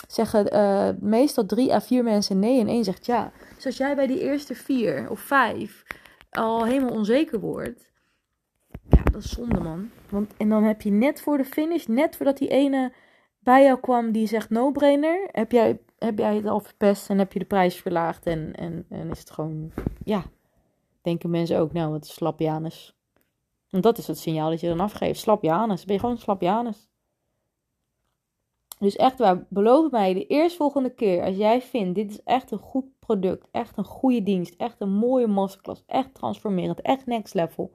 Zeggen 0.08 0.54
uh, 0.54 0.88
meestal 1.00 1.46
3 1.46 1.74
à 1.74 1.80
4 1.80 2.04
mensen 2.04 2.38
nee 2.38 2.60
en 2.60 2.68
één 2.68 2.84
zegt 2.84 3.06
ja. 3.06 3.32
Dus 3.54 3.66
als 3.66 3.76
jij 3.76 3.94
bij 3.94 4.06
die 4.06 4.20
eerste 4.20 4.54
4 4.54 5.10
of 5.10 5.20
5 5.20 5.84
al 6.30 6.64
helemaal 6.64 6.94
onzeker 6.94 7.40
wordt. 7.40 7.90
Ja, 8.88 9.02
dat 9.02 9.24
is 9.24 9.30
zonde 9.30 9.60
man. 9.60 9.90
Want, 10.10 10.36
en 10.36 10.48
dan 10.48 10.62
heb 10.62 10.82
je 10.82 10.90
net 10.90 11.20
voor 11.20 11.36
de 11.36 11.44
finish, 11.44 11.86
net 11.86 12.16
voordat 12.16 12.38
die 12.38 12.48
ene 12.48 12.92
bij 13.38 13.62
jou 13.64 13.80
kwam 13.80 14.12
die 14.12 14.26
zegt 14.26 14.50
no-brainer, 14.50 15.28
heb 15.32 15.52
jij 15.52 15.78
heb 15.98 16.18
jij 16.18 16.34
het 16.34 16.46
al 16.46 16.60
verpest 16.60 17.10
en 17.10 17.18
heb 17.18 17.32
je 17.32 17.38
de 17.38 17.44
prijs 17.44 17.76
verlaagd 17.76 18.26
en, 18.26 18.54
en, 18.54 18.86
en 18.88 19.10
is 19.10 19.18
het 19.18 19.30
gewoon, 19.30 19.72
ja, 20.04 20.24
denken 21.02 21.30
mensen 21.30 21.58
ook, 21.58 21.72
nou, 21.72 21.90
wat 21.90 22.04
is 22.04 22.14
slapjanus. 22.14 22.96
Want 23.70 23.82
dat 23.82 23.98
is 23.98 24.06
het 24.06 24.18
signaal 24.18 24.50
dat 24.50 24.60
je 24.60 24.68
dan 24.68 24.80
afgeeft, 24.80 25.20
slapjanus, 25.20 25.84
ben 25.84 25.94
je 25.94 26.00
gewoon 26.00 26.18
slapjanus. 26.18 26.88
Dus 28.78 28.96
echt 28.96 29.18
waar, 29.18 29.46
beloof 29.48 29.90
mij 29.90 30.14
de 30.14 30.26
eerstvolgende 30.26 30.94
keer 30.94 31.24
als 31.24 31.36
jij 31.36 31.62
vindt, 31.62 31.94
dit 31.94 32.10
is 32.10 32.22
echt 32.22 32.50
een 32.50 32.58
goed 32.58 32.84
product, 32.98 33.48
echt 33.50 33.76
een 33.76 33.84
goede 33.84 34.22
dienst, 34.22 34.54
echt 34.54 34.80
een 34.80 34.92
mooie 34.92 35.26
masterclass, 35.26 35.82
echt 35.86 36.14
transformerend, 36.14 36.80
echt 36.80 37.06
next 37.06 37.34
level. 37.34 37.72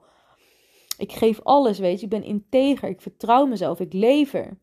Ik 1.02 1.12
geef 1.12 1.40
alles, 1.42 1.78
weet 1.78 1.98
je, 1.98 2.04
ik 2.04 2.10
ben 2.10 2.22
integer, 2.22 2.88
ik 2.88 3.00
vertrouw 3.00 3.46
mezelf, 3.46 3.80
ik 3.80 3.92
lever. 3.92 4.58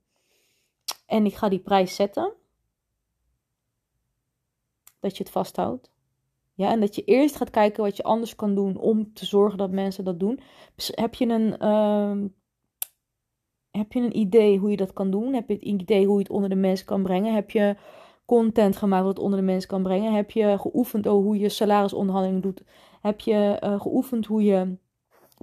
En 1.06 1.26
ik 1.26 1.36
ga 1.36 1.50
die 1.50 1.60
prijs 1.60 1.96
zetten 1.96 2.34
dat 5.00 5.18
je 5.18 5.24
het 5.24 5.32
vasthoudt. 5.32 5.92
Ja, 6.54 6.72
en 6.72 6.80
dat 6.80 6.96
je 6.96 7.04
eerst 7.04 7.36
gaat 7.36 7.50
kijken 7.50 7.84
wat 7.84 7.98
je 7.98 8.04
anders 8.04 8.36
kan 8.36 8.56
doen 8.56 8.78
om 8.78 9.14
te 9.14 9.26
zorgen 9.26 9.58
dat 9.58 9.72
mensen 9.72 10.04
dat 10.04 10.20
doen. 10.20 10.40
Heb 10.76 11.14
je 11.14 11.28
een, 11.28 11.56
uh, 11.62 12.30
heb 13.72 13.94
je 13.94 14.00
een 14.00 14.18
idee 14.18 14.58
hoe 14.58 14.70
je 14.70 14.78
dat 14.78 14.94
kan 14.94 15.12
doen? 15.12 15.34
Heb 15.34 15.48
je 15.48 15.54
het 15.54 15.64
idee 15.64 16.06
hoe 16.06 16.16
je 16.16 16.24
het 16.24 16.32
onder 16.32 16.50
de 16.50 16.56
mensen 16.56 16.86
kan 16.86 17.04
brengen? 17.04 17.34
Heb 17.34 17.52
je 17.52 17.76
content 18.26 18.76
gemaakt 18.76 19.06
wat 19.06 19.20
onder 19.20 19.40
de 19.40 19.46
mensen 19.46 19.70
kan 19.70 19.84
brengen? 19.84 20.14
Heb 20.14 20.32
je 20.32 20.58
geoefend 20.60 21.08
over 21.08 21.26
hoe 21.26 21.40
je 21.40 21.50
salarisonderhandeling 21.50 22.42
doet? 22.42 22.64
Heb 23.02 23.20
je 23.20 23.60
uh, 23.64 23.82
geoefend 23.82 24.26
hoe 24.26 24.44
je 24.44 24.78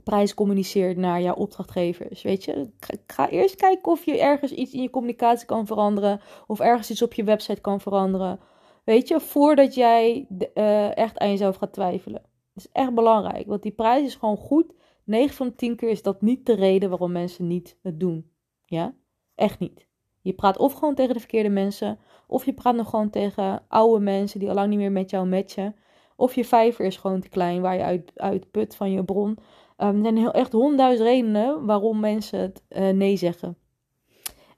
prijs 0.03 0.35
communiceert 0.35 0.97
naar 0.97 1.21
jouw 1.23 1.35
opdrachtgevers? 1.35 2.23
Weet 2.23 2.45
je, 2.45 2.71
ga 3.07 3.29
eerst 3.29 3.55
kijken 3.55 3.93
of 3.93 4.05
je 4.05 4.21
ergens 4.21 4.53
iets 4.53 4.73
in 4.73 4.83
je 4.83 4.91
communicatie 4.91 5.47
kan 5.47 5.67
veranderen. 5.67 6.21
Of 6.47 6.61
ergens 6.61 6.91
iets 6.91 7.03
op 7.03 7.15
je 7.15 7.25
website 7.25 7.61
kan 7.61 7.81
veranderen. 7.81 8.41
Weet 8.85 9.09
je, 9.09 9.21
voordat 9.21 9.75
jij 9.75 10.27
uh, 10.55 10.97
echt 10.97 11.19
aan 11.19 11.31
jezelf 11.31 11.57
gaat 11.57 11.73
twijfelen. 11.73 12.23
Dat 12.55 12.65
is 12.65 12.73
echt 12.73 12.95
belangrijk, 12.95 13.47
want 13.47 13.63
die 13.63 13.73
prijs 13.73 14.07
is 14.07 14.15
gewoon 14.15 14.37
goed. 14.37 14.75
9 15.05 15.35
van 15.37 15.47
de 15.47 15.55
10 15.55 15.77
keer 15.77 15.89
is 15.89 16.03
dat 16.03 16.23
niet 16.23 16.47
de 16.47 16.55
reden 16.55 16.89
waarom 16.89 17.13
mensen 17.13 17.47
niet 17.47 17.79
het 17.83 18.01
doen. 18.01 18.31
Ja, 18.65 18.95
echt 19.35 19.59
niet. 19.59 19.87
Je 20.21 20.33
praat 20.33 20.59
of 20.59 20.73
gewoon 20.73 20.95
tegen 20.95 21.15
de 21.15 21.21
verkeerde 21.21 21.49
mensen, 21.49 21.99
of 22.27 22.45
je 22.45 22.55
praat 22.55 22.75
nog 22.75 22.91
gewoon 22.91 23.11
tegen 23.11 23.63
oude 23.69 24.05
mensen 24.05 24.41
die 24.41 24.49
al 24.49 24.55
lang 24.55 24.69
niet 24.69 24.79
meer 24.79 24.93
met 24.93 25.11
jou 25.11 25.27
matchen. 25.27 25.77
Of 26.17 26.35
je 26.35 26.45
vijver 26.45 26.85
is 26.85 26.97
gewoon 26.97 27.21
te 27.21 27.29
klein 27.29 27.61
waar 27.61 27.75
je 27.75 27.83
uit, 27.83 28.13
uit 28.15 28.51
put 28.51 28.77
van 28.77 28.91
je 28.91 29.05
bron. 29.05 29.39
Um, 29.79 29.97
er 29.97 30.03
zijn 30.03 30.17
heel, 30.17 30.33
echt 30.33 30.53
honderdduizend 30.53 31.09
redenen 31.09 31.67
waarom 31.67 32.01
mensen 32.01 32.41
het 32.41 32.63
uh, 32.69 32.89
nee 32.89 33.17
zeggen. 33.17 33.57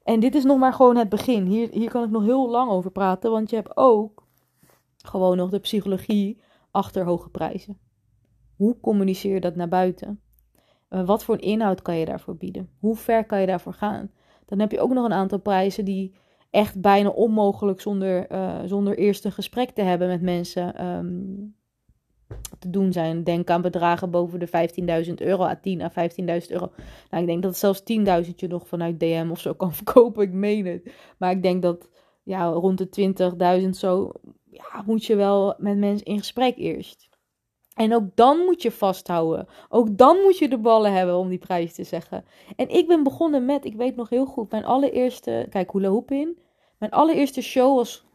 En 0.03 0.21
dit 0.21 0.35
is 0.35 0.45
nog 0.45 0.59
maar 0.59 0.73
gewoon 0.73 0.97
het 0.97 1.09
begin. 1.09 1.47
Hier, 1.47 1.69
hier 1.71 1.91
kan 1.91 2.05
ik 2.05 2.11
nog 2.11 2.23
heel 2.23 2.51
lang 2.51 2.71
over 2.71 2.91
praten, 2.91 3.31
want 3.31 3.51
je 3.51 3.57
hebt 3.57 3.77
ook 3.77 4.27
gewoon 5.05 5.37
nog 5.37 5.51
de 5.51 5.59
psychologie 5.59 6.41
achter 6.71 7.05
hoge 7.05 7.31
prijzen. 7.31 7.79
Hoe 8.57 8.81
communiceer 8.81 9.35
je 9.35 9.41
dat 9.41 9.57
naar 9.57 9.69
buiten? 9.69 10.21
Uh, 10.91 11.07
wat 11.07 11.25
voor 11.25 11.35
een 11.35 11.41
inhoud 11.41 11.83
kan 11.83 11.97
je 11.97 12.05
daarvoor 12.05 12.37
bieden? 12.37 12.71
Hoe 12.79 12.97
ver 12.97 13.25
kan 13.27 13.41
je 13.41 13.47
daarvoor 13.47 13.73
gaan? 13.73 14.11
Dan 14.45 14.59
heb 14.59 14.71
je 14.71 14.81
ook 14.81 14.93
nog 14.93 15.05
een 15.05 15.13
aantal 15.13 15.39
prijzen 15.39 15.85
die 15.85 16.15
echt 16.51 16.81
bijna 16.81 17.09
onmogelijk 17.09 17.81
zonder, 17.81 18.33
uh, 18.33 18.59
zonder 18.65 18.99
eerst 18.99 19.25
een 19.25 19.33
gesprek 19.33 19.71
te 19.71 19.83
hebben 19.83 20.09
met 20.09 20.23
mensen 20.23 20.87
um, 20.87 21.57
te 22.59 22.71
doen 22.71 22.93
zijn. 22.93 23.25
Denk 23.25 23.51
aan 23.51 23.63
bedragen 23.63 24.11
boven 24.11 24.39
de 24.39 25.07
15.000 25.07 25.15
euro, 25.15 25.43
à 25.43 25.57
10 25.61 25.83
à 25.83 25.91
15.000 25.91 26.27
euro. 26.49 26.71
Nou, 27.11 27.23
ik 27.23 27.27
denk 27.27 27.43
dat 27.43 27.57
zelfs 27.57 27.81
10.000 27.81 28.35
je 28.37 28.49
nog 28.49 28.69
vanuit 28.69 29.01
DM 29.01 29.29
of 29.31 29.41
zo 29.41 29.55
kan 29.55 29.75
verkopen. 29.83 30.23
Ik 30.23 30.33
meen 30.33 30.67
het. 30.67 30.93
Maar 31.19 31.31
ik 31.31 31.43
denk 31.43 31.63
dat 31.63 31.89
ja, 32.23 32.47
rond 32.47 32.79
de 32.79 33.63
20.000 33.63 33.69
zo 33.71 34.13
ja, 34.51 34.83
moet 34.87 35.05
je 35.05 35.17
wel 35.17 35.55
met 35.59 35.79
mensen 35.79 36.07
in 36.07 36.19
gesprek 36.19 36.57
eerst. 36.57 37.09
En 37.75 37.95
ook 37.95 38.05
dan 38.15 38.39
moet 38.39 38.63
je 38.63 38.71
vasthouden. 38.71 39.47
Ook 39.69 39.97
dan 39.97 40.17
moet 40.17 40.39
je 40.39 40.49
de 40.49 40.59
ballen 40.59 40.93
hebben 40.93 41.17
om 41.17 41.29
die 41.29 41.39
prijs 41.39 41.75
te 41.75 41.85
zeggen. 41.85 42.25
En 42.57 42.69
ik 42.69 42.87
ben 42.87 43.03
begonnen 43.03 43.45
met, 43.45 43.65
ik 43.65 43.75
weet 43.75 43.97
nog 43.97 44.09
heel 44.09 44.27
goed, 44.27 44.51
mijn 44.51 44.65
allereerste, 44.65 45.47
kijk, 45.51 45.73
hula 45.73 45.89
hoop 45.89 46.11
in. 46.11 46.39
Mijn 46.79 46.93
allereerste 46.93 47.43
show 47.43 47.77
was 47.77 48.07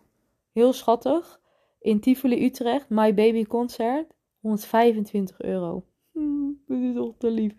heel 0.52 0.74
schattig. 0.74 1.40
In 1.84 2.00
Tivoli 2.00 2.46
Utrecht, 2.46 2.90
My 2.90 3.14
Baby 3.14 3.46
Concert. 3.46 4.06
125 4.40 5.42
euro. 5.42 5.84
Hmm, 6.12 6.62
dit 6.68 6.82
is 6.82 6.96
toch 6.96 7.14
te 7.18 7.30
lief. 7.30 7.54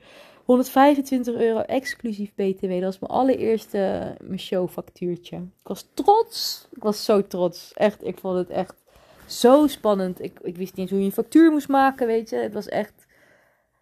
125 0.44 1.34
euro 1.34 1.60
exclusief 1.60 2.34
BTW. 2.34 2.70
Dat 2.70 2.82
was 2.82 2.98
mijn 2.98 3.12
allereerste 3.12 4.14
mijn 4.20 4.38
showfactuurtje. 4.38 5.36
Ik 5.36 5.68
was 5.68 5.88
trots. 5.94 6.68
Ik 6.70 6.82
was 6.82 7.04
zo 7.04 7.26
trots. 7.26 7.72
Echt, 7.72 8.06
ik 8.06 8.18
vond 8.18 8.36
het 8.36 8.48
echt 8.48 8.82
zo 9.26 9.66
spannend. 9.66 10.22
Ik, 10.22 10.40
ik 10.42 10.56
wist 10.56 10.70
niet 10.70 10.80
eens 10.80 10.90
hoe 10.90 10.98
je 10.98 11.04
een 11.04 11.12
factuur 11.12 11.50
moest 11.50 11.68
maken, 11.68 12.06
weet 12.06 12.30
je. 12.30 12.36
Het 12.36 12.54
was 12.54 12.68
echt... 12.68 13.06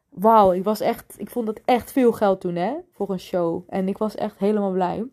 Wauw, 0.09 0.53
ik 0.53 0.65
was 0.65 0.81
echt... 0.81 1.15
Ik 1.19 1.31
vond 1.31 1.49
het 1.49 1.61
echt 1.65 1.93
veel 1.93 2.13
geld 2.13 2.41
toen, 2.41 2.55
hè. 2.55 2.75
Voor 2.93 3.11
een 3.11 3.21
show. 3.21 3.63
En 3.69 3.89
ik 3.89 3.99
was 3.99 4.15
echt 4.15 4.39
helemaal 4.39 4.73
blij. 4.73 5.05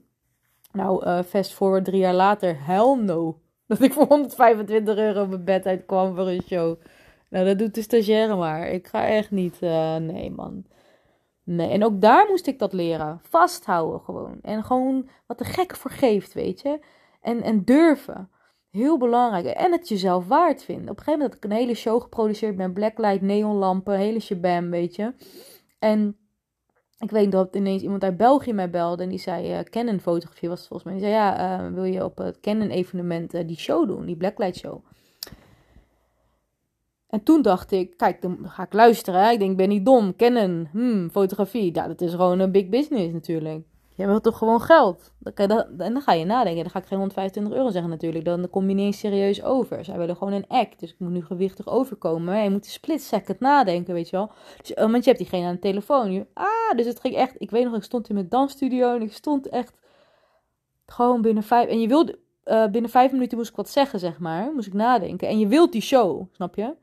Nou, 0.71 1.05
uh, 1.05 1.21
fast 1.21 1.53
forward 1.53 1.85
drie 1.85 1.99
jaar 1.99 2.13
later. 2.13 2.65
Hell 2.65 2.95
no. 2.95 3.39
Dat 3.69 3.81
ik 3.81 3.93
voor 3.93 4.05
125 4.05 4.97
euro 4.97 5.27
mijn 5.27 5.43
bed 5.43 5.65
uitkwam 5.65 6.15
voor 6.15 6.27
een 6.27 6.41
show. 6.41 6.79
Nou, 7.29 7.45
dat 7.45 7.59
doet 7.59 7.75
de 7.75 7.81
stagiaire 7.81 8.35
maar. 8.35 8.67
Ik 8.67 8.87
ga 8.87 9.07
echt 9.07 9.31
niet... 9.31 9.57
Uh, 9.61 9.95
nee, 9.95 10.31
man. 10.31 10.65
Nee, 11.43 11.69
en 11.69 11.83
ook 11.83 12.01
daar 12.01 12.25
moest 12.29 12.47
ik 12.47 12.59
dat 12.59 12.73
leren. 12.73 13.19
Vasthouden 13.23 13.99
gewoon. 14.01 14.39
En 14.41 14.63
gewoon 14.63 15.09
wat 15.27 15.37
de 15.37 15.43
gek 15.43 15.75
voor 15.75 15.91
geeft, 15.91 16.33
weet 16.33 16.61
je. 16.61 16.79
En, 17.21 17.41
en 17.41 17.63
durven. 17.63 18.29
Heel 18.69 18.97
belangrijk. 18.97 19.45
En 19.45 19.71
het 19.71 19.87
jezelf 19.87 20.27
waard 20.27 20.63
vinden. 20.63 20.89
Op 20.89 20.97
een 20.97 21.03
gegeven 21.03 21.19
moment 21.19 21.33
had 21.33 21.43
ik 21.43 21.51
een 21.51 21.57
hele 21.57 21.73
show 21.73 22.01
geproduceerd 22.01 22.55
met 22.55 22.73
blacklight, 22.73 23.21
neonlampen, 23.21 23.97
hele 23.97 24.19
shabam, 24.19 24.69
weet 24.69 24.95
je. 24.95 25.13
En 25.79 26.17
ik 26.99 27.11
weet 27.11 27.31
dat 27.31 27.55
ineens 27.55 27.81
iemand 27.81 28.03
uit 28.03 28.17
België 28.17 28.53
mij 28.53 28.69
belde 28.69 29.03
en 29.03 29.09
die 29.09 29.19
zei, 29.19 29.53
uh, 29.53 29.59
Canon 29.59 29.99
fotografie 29.99 30.49
was 30.49 30.67
volgens 30.67 30.83
mij. 30.83 30.93
Die 30.93 31.03
zei, 31.03 31.13
ja, 31.13 31.59
uh, 31.59 31.73
wil 31.73 31.83
je 31.83 32.03
op 32.03 32.17
het 32.17 32.39
Canon 32.39 32.69
evenement 32.69 33.33
uh, 33.33 33.47
die 33.47 33.57
show 33.57 33.87
doen, 33.87 34.05
die 34.05 34.17
blacklight 34.17 34.57
show. 34.57 34.83
En 37.09 37.23
toen 37.23 37.41
dacht 37.41 37.71
ik, 37.71 37.97
kijk, 37.97 38.21
dan 38.21 38.37
ga 38.43 38.63
ik 38.63 38.73
luisteren. 38.73 39.23
Hè? 39.23 39.31
Ik 39.31 39.39
denk, 39.39 39.51
ik 39.51 39.57
ben 39.57 39.69
niet 39.69 39.85
dom. 39.85 40.15
Canon, 40.15 40.67
hmm, 40.71 41.09
fotografie. 41.09 41.75
Ja, 41.75 41.87
dat 41.87 42.01
is 42.01 42.11
gewoon 42.11 42.39
een 42.39 42.51
big 42.51 42.69
business 42.69 43.13
natuurlijk. 43.13 43.65
Je 43.99 44.05
wilt 44.05 44.23
toch 44.23 44.37
gewoon 44.37 44.61
geld? 44.61 45.13
En 45.33 45.75
dan 45.77 46.01
ga 46.01 46.13
je 46.13 46.25
nadenken. 46.25 46.61
Dan 46.63 46.71
ga 46.71 46.79
ik 46.79 46.85
geen 46.85 46.97
125 46.97 47.53
euro 47.53 47.69
zeggen 47.69 47.89
natuurlijk. 47.89 48.25
Dan 48.25 48.49
kom 48.49 48.69
je 48.69 48.75
niet 48.75 48.85
eens 48.85 48.99
serieus 48.99 49.43
over. 49.43 49.85
Zij 49.85 49.97
willen 49.97 50.15
gewoon 50.15 50.33
een 50.33 50.47
act. 50.47 50.79
Dus 50.79 50.91
ik 50.91 50.99
moet 50.99 51.11
nu 51.11 51.25
gewichtig 51.25 51.67
overkomen. 51.67 52.23
Maar 52.23 52.43
je 52.43 52.49
moet 52.49 52.65
een 52.65 52.71
split 52.71 53.01
second 53.01 53.39
nadenken, 53.39 53.93
weet 53.93 54.09
je 54.09 54.15
wel. 54.15 54.31
Dus, 54.61 54.73
oh, 54.73 54.91
want 54.91 55.03
je 55.03 55.09
hebt 55.09 55.17
diegene 55.17 55.47
aan 55.47 55.53
de 55.53 55.59
telefoon. 55.59 56.25
ah, 56.33 56.47
dus 56.75 56.85
het 56.85 56.99
ging 56.99 57.15
echt... 57.15 57.35
Ik 57.37 57.51
weet 57.51 57.63
nog, 57.63 57.75
ik 57.75 57.83
stond 57.83 58.09
in 58.09 58.15
mijn 58.15 58.29
dansstudio. 58.29 58.95
En 58.95 59.01
ik 59.01 59.13
stond 59.13 59.49
echt 59.49 59.73
gewoon 60.85 61.21
binnen 61.21 61.43
vijf... 61.43 61.69
En 61.69 61.81
je 61.81 61.87
wilde... 61.87 62.19
Uh, 62.45 62.67
binnen 62.67 62.91
vijf 62.91 63.11
minuten 63.11 63.37
moest 63.37 63.49
ik 63.49 63.55
wat 63.55 63.69
zeggen, 63.69 63.99
zeg 63.99 64.19
maar. 64.19 64.51
Moest 64.53 64.67
ik 64.67 64.73
nadenken. 64.73 65.27
En 65.27 65.39
je 65.39 65.47
wilt 65.47 65.71
die 65.71 65.81
show, 65.81 66.27
snap 66.31 66.55
je? 66.55 66.75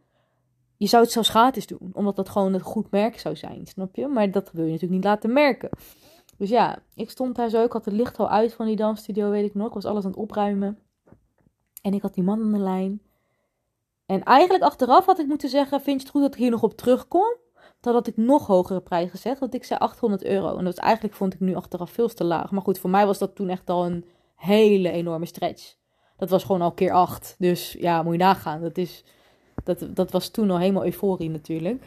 Je 0.77 0.87
zou 0.87 1.03
het 1.03 1.13
zelfs 1.13 1.29
gratis 1.29 1.67
doen, 1.67 1.91
omdat 1.93 2.17
dat 2.17 2.29
gewoon 2.29 2.55
een 2.55 2.61
goed 2.61 2.91
merk 2.91 3.19
zou 3.19 3.37
zijn, 3.37 3.67
snap 3.67 3.97
je? 3.97 4.07
Maar 4.07 4.31
dat 4.31 4.51
wil 4.53 4.65
je 4.65 4.71
natuurlijk 4.71 5.01
niet 5.01 5.05
laten 5.05 5.33
merken. 5.33 5.69
Dus 6.39 6.49
ja, 6.49 6.79
ik 6.95 7.11
stond 7.11 7.37
daar 7.37 7.49
zo, 7.49 7.65
ik 7.65 7.73
had 7.73 7.85
het 7.85 7.95
licht 7.95 8.19
al 8.19 8.29
uit 8.29 8.55
van 8.55 8.67
die 8.67 8.77
dansstudio, 8.77 9.31
weet 9.31 9.47
ik 9.47 9.55
nog. 9.55 9.67
Ik 9.67 9.75
was 9.75 9.85
alles 9.85 10.05
aan 10.05 10.11
het 10.11 10.19
opruimen. 10.19 10.79
En 11.83 11.95
ik 11.95 12.03
had 12.03 12.15
die 12.15 12.25
man 12.25 12.43
aan 12.43 12.53
de 12.53 12.59
lijn. 12.59 13.03
En 14.07 14.23
eigenlijk 14.23 14.65
achteraf 14.65 15.07
had 15.07 15.19
ik 15.19 15.27
moeten 15.27 15.49
zeggen, 15.49 15.81
vind 15.81 16.01
je 16.01 16.07
het 16.07 16.11
goed 16.17 16.23
dat 16.23 16.35
ik 16.35 16.41
hier 16.41 16.51
nog 16.51 16.63
op 16.63 16.77
terugkom? 16.77 17.37
Dan 17.81 17.95
had 17.95 18.07
ik 18.07 18.17
nog 18.17 18.47
hogere 18.47 18.81
prijs 18.81 19.11
gezegd, 19.11 19.41
want 19.41 19.55
ik 19.55 19.65
zei 19.65 19.81
800 19.81 20.25
euro. 20.25 20.57
En 20.57 20.65
dat 20.65 20.79
eigenlijk, 20.79 21.15
vond 21.15 21.35
ik 21.35 21.41
nu 21.41 21.55
achteraf 21.55 21.91
veel 21.91 22.09
te 22.09 22.25
laag. 22.25 22.51
Maar 22.51 22.63
goed, 22.63 22.79
voor 22.79 22.91
mij 22.91 23.07
was 23.07 23.19
dat 23.19 23.35
toen 23.35 23.49
echt 23.49 23.71
al 23.71 23.87
een 23.87 24.05
hele 24.35 24.91
enorme 24.91 25.27
stretch. 25.27 25.75
Dat 26.17 26.31
was 26.31 26.45
gewoon 26.45 26.63
al 26.63 26.73
keer 26.73 26.93
8. 26.93 27.35
Dus 27.39 27.73
ja, 27.73 28.03
moet 28.03 28.13
je 28.13 28.19
nagaan. 28.19 28.61
Dat 28.61 28.79
is 28.79 29.05
dat, 29.65 29.89
dat 29.97 30.11
was 30.11 30.29
toen 30.29 30.51
al 30.51 30.59
helemaal 30.59 30.85
euforie 30.85 31.31
natuurlijk. 31.31 31.85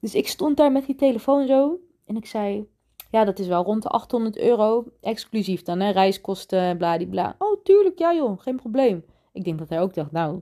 Dus 0.00 0.14
ik 0.14 0.28
stond 0.28 0.56
daar 0.56 0.72
met 0.72 0.86
die 0.86 0.94
telefoon 0.94 1.46
zo. 1.46 1.78
En 2.06 2.16
ik 2.16 2.26
zei, 2.26 2.68
ja, 3.10 3.24
dat 3.24 3.38
is 3.38 3.46
wel 3.46 3.64
rond 3.64 3.82
de 3.82 3.88
800 3.88 4.38
euro. 4.38 4.84
Exclusief 5.00 5.62
dan, 5.62 5.80
hè. 5.80 5.90
Reiskosten, 5.90 6.76
bladibla. 6.76 7.34
Oh, 7.38 7.62
tuurlijk, 7.62 7.98
ja 7.98 8.14
joh, 8.14 8.40
geen 8.40 8.56
probleem. 8.56 9.04
Ik 9.32 9.44
denk 9.44 9.58
dat 9.58 9.68
hij 9.68 9.80
ook 9.80 9.94
dacht, 9.94 10.12
nou, 10.12 10.40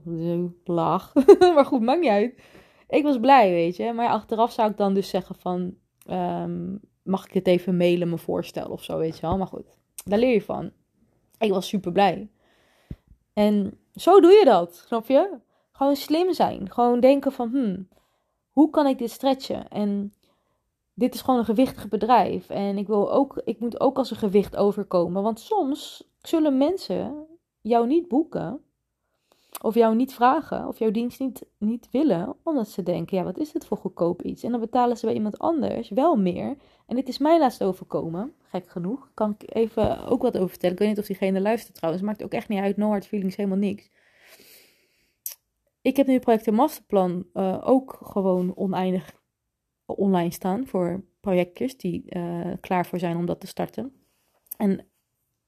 laag. 0.63 1.13
maar 1.55 1.65
goed, 1.65 1.81
maakt 1.81 1.99
niet 1.99 2.09
uit. 2.09 2.41
Ik 2.87 3.03
was 3.03 3.19
blij, 3.19 3.49
weet 3.49 3.75
je. 3.75 3.93
Maar 3.93 4.09
achteraf 4.09 4.51
zou 4.51 4.71
ik 4.71 4.77
dan 4.77 4.93
dus 4.93 5.09
zeggen 5.09 5.35
van... 5.35 5.75
Ehm, 6.05 6.75
mag 7.09 7.25
ik 7.25 7.33
het 7.33 7.47
even 7.47 7.77
mailen, 7.77 8.09
me 8.09 8.17
voorstellen 8.17 8.71
of 8.71 8.83
zo, 8.83 8.97
weet 8.97 9.15
je 9.15 9.21
wel. 9.21 9.37
Maar 9.37 9.47
goed, 9.47 9.75
daar 10.05 10.19
leer 10.19 10.33
je 10.33 10.41
van. 10.41 10.71
Ik 11.37 11.51
was 11.51 11.67
super 11.67 11.91
blij. 11.91 12.29
En 13.33 13.79
zo 13.95 14.19
doe 14.21 14.31
je 14.31 14.45
dat, 14.45 14.83
snap 14.87 15.07
je? 15.07 15.37
Gewoon 15.71 15.95
slim 15.95 16.33
zijn. 16.33 16.71
Gewoon 16.71 16.99
denken 16.99 17.31
van, 17.31 17.49
hmm, 17.49 17.87
hoe 18.49 18.69
kan 18.69 18.87
ik 18.87 18.97
dit 18.97 19.11
stretchen? 19.11 19.67
En 19.67 20.13
dit 20.99 21.13
is 21.13 21.21
gewoon 21.21 21.39
een 21.39 21.45
gewichtig 21.45 21.89
bedrijf. 21.89 22.49
En 22.49 22.77
ik, 22.77 22.87
wil 22.87 23.11
ook, 23.11 23.41
ik 23.45 23.59
moet 23.59 23.79
ook 23.79 23.97
als 23.97 24.11
een 24.11 24.17
gewicht 24.17 24.55
overkomen. 24.55 25.23
Want 25.23 25.39
soms 25.39 26.09
zullen 26.21 26.57
mensen 26.57 27.25
jou 27.61 27.87
niet 27.87 28.07
boeken. 28.07 28.63
Of 29.61 29.75
jou 29.75 29.95
niet 29.95 30.13
vragen. 30.13 30.67
Of 30.67 30.79
jouw 30.79 30.91
dienst 30.91 31.19
niet, 31.19 31.45
niet 31.57 31.87
willen. 31.91 32.35
Omdat 32.43 32.67
ze 32.67 32.83
denken, 32.83 33.17
ja, 33.17 33.23
wat 33.23 33.37
is 33.37 33.51
dit 33.51 33.65
voor 33.65 33.77
goedkoop 33.77 34.21
iets? 34.21 34.43
En 34.43 34.51
dan 34.51 34.59
betalen 34.59 34.97
ze 34.97 35.05
bij 35.05 35.15
iemand 35.15 35.39
anders 35.39 35.89
wel 35.89 36.15
meer. 36.15 36.57
En 36.85 36.95
dit 36.95 37.07
is 37.07 37.17
mij 37.17 37.39
laatst 37.39 37.63
overkomen. 37.63 38.33
Gek 38.41 38.69
genoeg. 38.69 39.09
Kan 39.13 39.35
ik 39.37 39.55
even 39.55 40.05
ook 40.05 40.21
wat 40.21 40.37
over 40.37 40.49
vertellen. 40.49 40.75
Ik 40.75 40.81
weet 40.81 40.89
niet 40.89 40.99
of 40.99 41.05
diegene 41.05 41.41
luistert 41.41 41.75
trouwens. 41.75 42.03
Maakt 42.03 42.23
ook 42.23 42.33
echt 42.33 42.47
niet 42.47 42.59
uit. 42.59 42.77
No 42.77 42.87
hard 42.87 43.07
feelings, 43.07 43.35
helemaal 43.35 43.57
niks 43.57 43.89
ik 45.81 45.97
heb 45.97 46.07
nu 46.07 46.13
het 46.13 46.21
project 46.21 46.51
Masterplan 46.51 47.25
uh, 47.33 47.61
ook 47.63 47.99
gewoon 48.01 48.55
oneindig 48.55 49.13
online 49.95 50.31
staan 50.31 50.67
voor 50.67 51.03
projectjes 51.19 51.77
die 51.77 52.03
uh, 52.09 52.51
klaar 52.59 52.85
voor 52.85 52.99
zijn 52.99 53.17
om 53.17 53.25
dat 53.25 53.39
te 53.39 53.47
starten. 53.47 53.93
En 54.57 54.85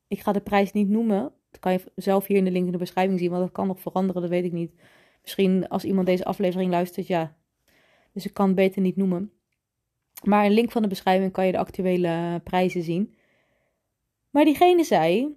ik 0.08 0.20
ga 0.20 0.32
de 0.32 0.42
prijs 0.42 0.72
niet 0.72 0.90
noemen. 0.90 1.34
Dat 1.52 1.60
kan 1.60 1.72
je 1.72 1.92
zelf 1.96 2.28
hier 2.28 2.38
in 2.38 2.46
de 2.46 2.52
link 2.52 2.66
in 2.66 2.72
de 2.72 2.78
beschrijving 2.78 3.20
zien, 3.20 3.30
want 3.30 3.42
dat 3.42 3.52
kan 3.52 3.68
nog 3.68 3.80
veranderen, 3.80 4.22
dat 4.22 4.32
weet 4.32 4.44
ik 4.44 4.52
niet. 4.52 4.74
Misschien 5.22 5.68
als 5.68 5.84
iemand 5.84 6.08
deze 6.08 6.26
aflevering 6.26 6.72
luistert, 6.72 7.08
ja. 7.08 7.36
Dus 8.14 8.26
ik 8.26 8.34
kan 8.34 8.46
het 8.46 8.56
beter 8.56 8.82
niet 8.82 8.96
noemen. 8.96 9.32
Maar 10.24 10.46
in 10.46 10.52
link 10.52 10.72
van 10.72 10.82
de 10.82 10.88
beschrijving 10.88 11.32
kan 11.32 11.46
je 11.46 11.52
de 11.52 11.58
actuele 11.58 12.42
prijzen 12.44 12.84
zien. 12.84 13.16
Maar 14.30 14.46
diegene 14.46 14.84
zei: 14.84 15.36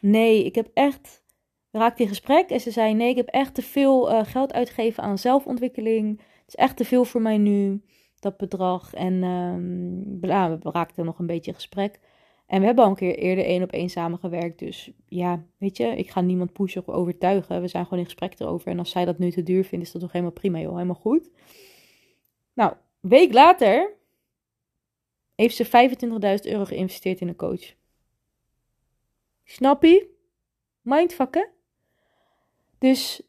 Nee, 0.00 0.44
ik 0.44 0.54
heb 0.54 0.70
echt 0.74 1.22
raakte 1.70 2.02
in 2.02 2.08
gesprek 2.08 2.50
en 2.50 2.60
ze 2.60 2.70
zei: 2.70 2.94
Nee, 2.94 3.10
ik 3.10 3.16
heb 3.16 3.28
echt 3.28 3.54
te 3.54 3.62
veel 3.62 4.12
uh, 4.12 4.24
geld 4.24 4.52
uitgegeven 4.52 5.02
aan 5.02 5.18
zelfontwikkeling. 5.18 6.20
Het 6.44 6.54
is 6.54 6.54
echt 6.54 6.76
te 6.76 6.84
veel 6.84 7.04
voor 7.04 7.22
mij 7.22 7.38
nu, 7.38 7.82
dat 8.20 8.36
bedrag. 8.36 8.94
En 8.94 9.22
um, 9.22 10.20
we 10.20 10.70
raakten 10.70 11.04
nog 11.04 11.18
een 11.18 11.26
beetje 11.26 11.50
in 11.50 11.56
gesprek. 11.56 12.00
En 12.46 12.60
we 12.60 12.66
hebben 12.66 12.84
al 12.84 12.90
een 12.90 12.96
keer 12.96 13.18
eerder 13.18 13.44
één 13.44 13.62
op 13.62 13.72
één 13.72 13.88
samengewerkt. 13.88 14.58
Dus 14.58 14.90
ja, 15.08 15.44
weet 15.58 15.76
je, 15.76 15.86
ik 15.86 16.10
ga 16.10 16.20
niemand 16.20 16.52
pushen 16.52 16.80
of 16.86 16.94
overtuigen. 16.94 17.60
We 17.60 17.68
zijn 17.68 17.84
gewoon 17.84 17.98
in 17.98 18.04
gesprek 18.04 18.40
erover. 18.40 18.68
En 18.68 18.78
als 18.78 18.90
zij 18.90 19.04
dat 19.04 19.18
nu 19.18 19.30
te 19.30 19.42
duur 19.42 19.64
vindt, 19.64 19.84
is 19.86 19.92
dat 19.92 20.00
toch 20.00 20.12
helemaal 20.12 20.34
prima, 20.34 20.58
joh. 20.58 20.72
Helemaal 20.72 20.94
goed. 20.94 21.30
Nou, 22.52 22.74
week 23.00 23.32
later 23.32 23.94
heeft 25.34 25.56
ze 25.56 25.66
25.000 26.44 26.50
euro 26.50 26.64
geïnvesteerd 26.64 27.20
in 27.20 27.28
een 27.28 27.36
coach. 27.36 27.74
Snap 29.44 29.82
je? 29.82 30.08
Dus, 32.78 33.22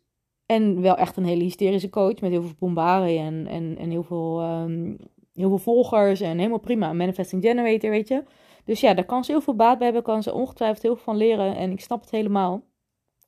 en 0.45 0.81
wel 0.81 0.95
echt 0.95 1.17
een 1.17 1.25
hele 1.25 1.43
hysterische 1.43 1.89
coach 1.89 2.21
met 2.21 2.31
heel 2.31 2.41
veel 2.41 2.55
bombardie 2.59 3.19
en, 3.19 3.47
en, 3.47 3.77
en 3.77 3.89
heel, 3.89 4.03
veel, 4.03 4.41
um, 4.41 4.97
heel 5.33 5.49
veel 5.49 5.57
volgers 5.57 6.21
en 6.21 6.37
helemaal 6.37 6.59
prima. 6.59 6.93
Manifesting 6.93 7.43
generator, 7.43 7.89
weet 7.89 8.07
je. 8.07 8.23
Dus 8.65 8.79
ja, 8.79 8.93
daar 8.93 9.05
kan 9.05 9.23
ze 9.23 9.31
heel 9.31 9.41
veel 9.41 9.55
baat 9.55 9.77
bij 9.77 9.85
hebben, 9.85 10.03
kan 10.03 10.23
ze 10.23 10.33
ongetwijfeld 10.33 10.81
heel 10.81 10.95
veel 10.95 11.03
van 11.03 11.17
leren 11.17 11.55
en 11.55 11.71
ik 11.71 11.81
snap 11.81 12.01
het 12.01 12.11
helemaal. 12.11 12.63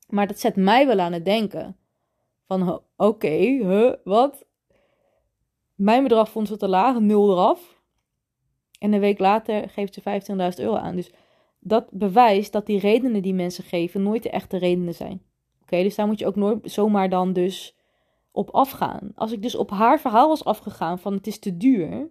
Maar 0.08 0.28
dat 0.28 0.40
zet 0.40 0.56
mij 0.56 0.88
wel 0.88 1.00
aan 1.00 1.14
het 1.14 1.26
denken. 1.26 1.78
Van, 2.48 2.82
oké, 2.96 4.00
wat? 4.04 4.46
Mijn 5.76 6.04
bedrag 6.04 6.30
vond 6.30 6.48
ze 6.48 6.58
te 6.58 6.68
laag, 6.68 7.00
nul 7.00 7.32
eraf. 7.32 7.82
En 8.80 8.94
een 8.94 9.00
week 9.00 9.20
later 9.20 9.70
geeft 9.70 9.94
ze 9.94 10.02
15.000 10.58 10.64
euro 10.64 10.76
aan. 10.76 10.96
Dus 10.96 11.12
dat 11.60 11.88
bewijst 11.92 12.52
dat 12.52 12.66
die 12.66 12.80
redenen 12.80 13.22
die 13.22 13.34
mensen 13.34 13.64
geven 13.64 14.04
nooit 14.04 14.24
de 14.24 14.30
echte 14.30 14.58
redenen 14.58 14.94
zijn. 14.94 15.22
Oké, 15.68 15.84
dus 15.84 15.96
daar 15.96 16.08
moet 16.08 16.20
je 16.20 16.26
ook 16.26 16.36
nooit 16.36 16.72
zomaar 16.72 17.10
dan 17.10 17.34
dus 17.34 17.76
op 18.32 18.50
afgaan. 18.50 19.12
Als 19.16 19.32
ik 19.32 19.42
dus 19.42 19.56
op 19.56 19.70
haar 19.70 20.00
verhaal 20.00 20.28
was 20.28 20.44
afgegaan 20.46 21.00
van 21.00 21.14
het 21.14 21.28
is 21.28 21.40
te 21.40 21.58
duur. 21.58 22.10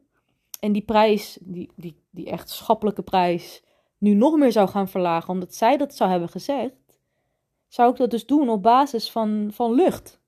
En 0.60 0.72
die 0.72 0.82
prijs, 0.82 1.38
die, 1.40 1.70
die, 1.76 1.96
die 2.10 2.26
echt 2.30 2.50
schappelijke 2.50 3.02
prijs, 3.02 3.62
nu 3.98 4.14
nog 4.14 4.36
meer 4.36 4.52
zou 4.52 4.68
gaan 4.68 4.88
verlagen. 4.88 5.28
Omdat 5.28 5.54
zij 5.54 5.76
dat 5.76 5.94
zou 5.94 6.10
hebben 6.10 6.28
gezegd. 6.28 6.74
Zou 7.68 7.90
ik 7.90 7.96
dat 7.96 8.10
dus 8.10 8.26
doen 8.26 8.48
op 8.48 8.62
basis 8.62 9.10
van, 9.10 9.48
van 9.52 9.72
lucht. 9.72 10.20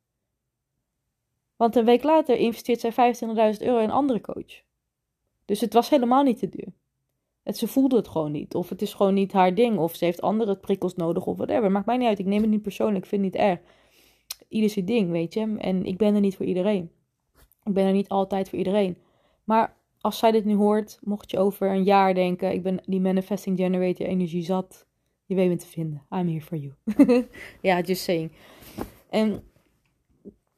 Want 1.57 1.77
een 1.77 1.85
week 1.85 2.03
later 2.03 2.37
investeert 2.37 2.81
zij 2.81 3.15
25.000 3.55 3.63
euro 3.63 3.79
in 3.79 3.85
een 3.85 3.91
andere 3.91 4.21
coach. 4.21 4.63
Dus 5.45 5.61
het 5.61 5.73
was 5.73 5.89
helemaal 5.89 6.23
niet 6.23 6.39
te 6.39 6.49
duur. 6.49 6.73
Het, 7.49 7.59
ze 7.59 7.69
voelde 7.69 7.97
het 7.97 8.09
gewoon 8.09 8.33
niet. 8.33 8.55
Of 8.55 8.69
het 8.69 8.83
is 8.83 8.95
gewoon 8.95 9.15
niet 9.15 9.33
haar 9.33 9.55
ding. 9.55 9.79
Of 9.79 9.95
ze 9.95 10.05
heeft 10.05 10.21
andere 10.21 10.57
prikkels 10.57 10.95
nodig 10.95 11.27
of 11.27 11.37
whatever. 11.37 11.71
Maakt 11.71 11.87
mij 11.87 11.97
niet 11.97 12.09
uit. 12.09 12.19
Ik 12.19 12.27
neem 12.27 12.41
het 12.41 12.51
niet 12.51 12.63
persoonlijk. 12.63 13.05
Ik 13.05 13.11
vind 13.11 13.25
het 13.25 13.33
niet 13.33 13.43
erg. 13.43 13.59
Ieder 14.49 14.71
zijn 14.71 14.85
ding, 14.85 15.11
weet 15.11 15.35
je. 15.35 15.57
En 15.59 15.85
ik 15.85 15.97
ben 15.97 16.15
er 16.15 16.21
niet 16.21 16.37
voor 16.37 16.47
iedereen. 16.47 16.91
Ik 17.65 17.73
ben 17.73 17.87
er 17.87 17.93
niet 17.93 18.09
altijd 18.09 18.49
voor 18.49 18.59
iedereen. 18.59 18.97
Maar 19.45 19.77
als 20.01 20.19
zij 20.19 20.31
dit 20.31 20.45
nu 20.45 20.55
hoort, 20.55 20.99
mocht 21.03 21.31
je 21.31 21.39
over 21.39 21.71
een 21.71 21.85
jaar 21.85 22.15
denken: 22.15 22.53
ik 22.53 22.63
ben 22.63 22.81
die 22.87 23.01
manifesting 23.01 23.59
generator 23.59 24.07
energie 24.07 24.45
zat. 24.45 24.87
Je 25.27 25.35
weet 25.35 25.49
me 25.49 25.57
te 25.57 25.67
vinden. 25.67 26.03
I'm 26.11 26.29
here 26.29 26.41
for 26.41 26.59
you. 26.59 26.75
ja, 27.69 27.81
just 27.81 28.03
saying. 28.03 28.33
En 29.11 29.43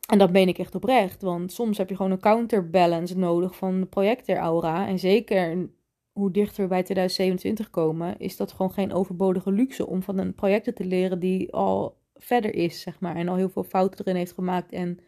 en 0.06 0.18
dat 0.18 0.32
meen 0.32 0.48
ik 0.48 0.58
echt 0.58 0.74
oprecht, 0.74 1.22
want 1.22 1.52
soms 1.52 1.78
heb 1.78 1.88
je 1.88 1.96
gewoon 1.96 2.10
een 2.10 2.20
counterbalance 2.20 3.18
nodig 3.18 3.56
van 3.56 3.80
de 3.80 3.86
projector-aura. 3.86 4.86
En 4.86 4.98
zeker 4.98 5.70
hoe 6.12 6.30
dichter 6.30 6.62
we 6.62 6.68
bij 6.68 6.82
2027 6.82 7.70
komen, 7.70 8.18
is 8.18 8.36
dat 8.36 8.52
gewoon 8.52 8.72
geen 8.72 8.92
overbodige 8.92 9.52
luxe 9.52 9.86
om 9.86 10.02
van 10.02 10.18
een 10.18 10.34
projector 10.34 10.72
te 10.72 10.84
leren 10.84 11.20
die 11.20 11.52
al 11.52 11.98
verder 12.14 12.54
is, 12.54 12.80
zeg 12.80 13.00
maar. 13.00 13.16
En 13.16 13.28
al 13.28 13.36
heel 13.36 13.48
veel 13.48 13.64
fouten 13.64 14.00
erin 14.00 14.16
heeft 14.16 14.32
gemaakt 14.32 14.72
en 14.72 14.98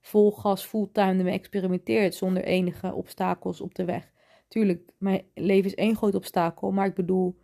vol 0.00 0.32
gas, 0.32 0.64
fulltime 0.64 1.18
ermee 1.18 1.32
experimenteert 1.32 2.14
zonder 2.14 2.44
enige 2.44 2.94
obstakels 2.94 3.60
op 3.60 3.74
de 3.74 3.84
weg. 3.84 4.10
Tuurlijk, 4.48 4.92
mijn 4.98 5.22
leven 5.34 5.70
is 5.70 5.74
één 5.74 5.96
groot 5.96 6.14
obstakel, 6.14 6.70
maar 6.70 6.86
ik 6.86 6.94
bedoel, 6.94 7.38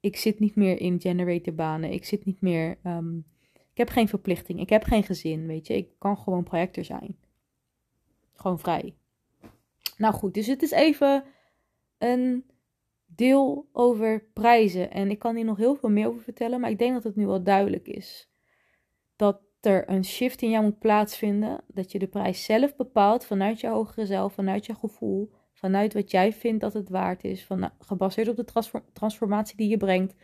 ik 0.00 0.16
zit 0.16 0.38
niet 0.38 0.56
meer 0.56 0.80
in 0.80 1.00
generatorbanen. 1.00 1.92
Ik 1.92 2.04
zit 2.04 2.24
niet 2.24 2.40
meer... 2.40 2.78
Ehm, 2.82 3.16
ik 3.52 3.86
heb 3.86 3.88
geen 3.88 4.08
verplichting. 4.08 4.60
Ik 4.60 4.68
heb 4.68 4.82
geen 4.82 5.02
gezin, 5.02 5.46
weet 5.46 5.66
je. 5.66 5.76
Ik 5.76 5.88
kan 5.98 6.18
gewoon 6.18 6.42
projector 6.42 6.84
zijn. 6.84 7.16
Gewoon 8.32 8.58
vrij. 8.58 8.94
Nou 9.96 10.14
goed, 10.14 10.34
dus 10.34 10.46
het 10.46 10.62
is 10.62 10.70
even 10.70 11.24
een 11.98 12.44
deel 13.18 13.68
over 13.72 14.24
prijzen. 14.32 14.90
En 14.90 15.10
ik 15.10 15.18
kan 15.18 15.36
hier 15.36 15.44
nog 15.44 15.56
heel 15.56 15.74
veel 15.74 15.88
meer 15.88 16.08
over 16.08 16.22
vertellen, 16.22 16.60
maar 16.60 16.70
ik 16.70 16.78
denk 16.78 16.92
dat 16.92 17.04
het 17.04 17.16
nu 17.16 17.26
wel 17.26 17.42
duidelijk 17.42 17.88
is. 17.88 18.30
Dat 19.16 19.40
er 19.60 19.90
een 19.90 20.04
shift 20.04 20.42
in 20.42 20.50
jou 20.50 20.64
moet 20.64 20.78
plaatsvinden. 20.78 21.60
Dat 21.66 21.92
je 21.92 21.98
de 21.98 22.06
prijs 22.06 22.44
zelf 22.44 22.76
bepaalt 22.76 23.24
vanuit 23.24 23.60
je 23.60 23.68
hogere 23.68 24.06
zelf, 24.06 24.32
vanuit 24.32 24.66
je 24.66 24.74
gevoel, 24.74 25.32
vanuit 25.52 25.94
wat 25.94 26.10
jij 26.10 26.32
vindt 26.32 26.60
dat 26.60 26.72
het 26.72 26.88
waard 26.88 27.24
is. 27.24 27.44
Van, 27.44 27.70
gebaseerd 27.78 28.28
op 28.28 28.36
de 28.36 28.72
transformatie 28.92 29.56
die 29.56 29.68
je 29.68 29.76
brengt. 29.76 30.14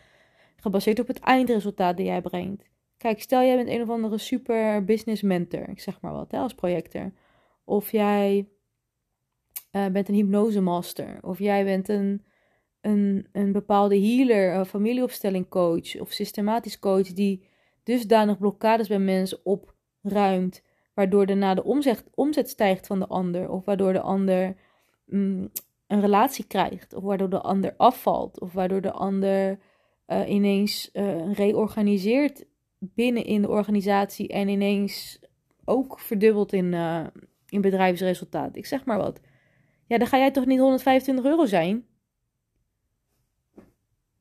Gebaseerd 0.56 1.00
op 1.00 1.06
het 1.06 1.20
eindresultaat 1.20 1.96
dat 1.96 2.06
jij 2.06 2.20
brengt. 2.20 2.70
Kijk, 2.96 3.20
stel 3.20 3.42
jij 3.42 3.56
bent 3.56 3.68
een 3.68 3.82
of 3.82 3.90
andere 3.90 4.18
super 4.18 4.84
business 4.84 5.22
mentor, 5.22 5.68
ik 5.68 5.80
zeg 5.80 6.00
maar 6.00 6.12
wat, 6.12 6.30
hè, 6.30 6.38
als 6.38 6.54
projector. 6.54 7.12
Of 7.64 7.90
jij 7.90 8.48
uh, 9.72 9.86
bent 9.86 10.08
een 10.08 10.14
hypnosemaster. 10.14 11.18
Of 11.22 11.38
jij 11.38 11.64
bent 11.64 11.88
een, 11.88 12.24
een, 12.84 13.26
een 13.32 13.52
bepaalde 13.52 14.00
healer, 14.00 14.54
een 14.54 14.66
familieopstelling 14.66 15.48
coach 15.48 16.00
of 16.00 16.12
systematisch 16.12 16.78
coach 16.78 17.12
die 17.12 17.48
dusdanig 17.82 18.38
blokkades 18.38 18.88
bij 18.88 18.98
mensen 18.98 19.38
opruimt, 19.44 20.62
waardoor 20.94 21.26
daarna 21.26 21.54
de 21.54 21.64
omzet, 21.64 22.04
omzet 22.14 22.48
stijgt 22.48 22.86
van 22.86 22.98
de 22.98 23.06
ander, 23.06 23.50
of 23.50 23.64
waardoor 23.64 23.92
de 23.92 24.00
ander 24.00 24.56
mm, 25.06 25.50
een 25.86 26.00
relatie 26.00 26.46
krijgt, 26.46 26.94
of 26.94 27.02
waardoor 27.02 27.30
de 27.30 27.40
ander 27.40 27.74
afvalt, 27.76 28.40
of 28.40 28.52
waardoor 28.52 28.80
de 28.80 28.92
ander 28.92 29.58
uh, 30.06 30.28
ineens 30.28 30.90
uh, 30.92 31.32
reorganiseert 31.32 32.44
binnen 32.78 33.24
in 33.24 33.42
de 33.42 33.48
organisatie 33.48 34.28
en 34.28 34.48
ineens 34.48 35.20
ook 35.64 36.00
verdubbeld 36.00 36.52
in, 36.52 36.72
uh, 36.72 37.06
in 37.48 37.60
bedrijfsresultaat. 37.60 38.56
Ik 38.56 38.66
zeg 38.66 38.84
maar 38.84 38.98
wat. 38.98 39.20
Ja, 39.86 39.98
dan 39.98 40.06
ga 40.06 40.18
jij 40.18 40.30
toch 40.30 40.46
niet 40.46 40.58
125 40.58 41.24
euro 41.24 41.46
zijn? 41.46 41.84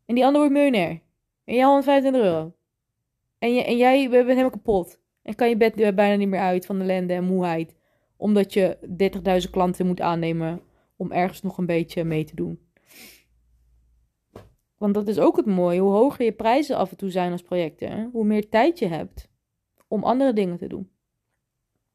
En 0.06 0.16
die 0.16 0.26
ander 0.26 0.42
wordt 0.42 0.56
miljonair. 0.56 1.02
En 1.44 1.56
jij 1.56 1.64
125 1.64 2.22
euro. 2.22 2.54
En, 3.40 3.54
je, 3.54 3.64
en 3.64 3.78
jij 3.78 4.10
bent 4.10 4.28
helemaal 4.28 4.50
kapot. 4.50 5.00
En 5.22 5.36
kan 5.36 5.50
je 5.50 5.58
bed 5.58 5.76
bijna 5.76 6.16
niet 6.16 6.28
meer 6.28 6.40
uit 6.40 6.66
van 6.66 6.78
de 6.78 6.84
ellende 6.84 7.14
en 7.14 7.24
moeheid. 7.24 7.76
Omdat 8.18 8.54
je 8.54 8.78
30.000 9.46 9.50
klanten 9.52 9.86
moet 9.86 10.02
aannemen 10.02 10.62
om 10.96 11.12
ergens 11.12 11.42
nog 11.42 11.58
een 11.58 11.66
beetje 11.66 12.04
mee 12.04 12.24
te 12.24 12.36
doen. 12.36 12.60
Want 14.78 14.94
dat 14.94 15.08
is 15.08 15.20
ook 15.20 15.38
het 15.38 15.46
mooie. 15.46 15.80
Hoe 15.80 15.92
hoger 15.92 16.26
je 16.26 16.32
prijzen 16.32 16.78
af 16.78 16.92
en 16.92 16.98
toe 16.98 17.10
zijn 17.10 17.32
als 17.32 17.42
projecten, 17.42 18.10
hoe 18.12 18.26
meer 18.26 18.50
tijd 18.50 18.80
je 18.80 18.88
hebt 18.88 19.30
om 19.88 20.04
andere 20.04 20.34
dingen 20.34 20.58
te 20.58 20.68
doen. 20.68 20.92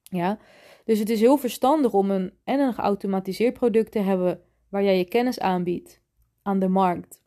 Ja, 0.02 0.38
dus 0.84 0.98
het 0.98 1.10
is 1.10 1.20
heel 1.20 1.36
verstandig 1.36 1.92
om 1.92 2.10
een 2.10 2.32
en 2.44 2.60
een 2.60 2.74
geautomatiseerd 2.74 3.54
product 3.54 3.92
te 3.92 3.98
hebben 3.98 4.42
waar 4.68 4.82
jij 4.82 4.98
je 4.98 5.04
kennis 5.04 5.40
aanbiedt 5.40 6.02
aan 6.42 6.58
de 6.58 6.68
markt. 6.68 7.22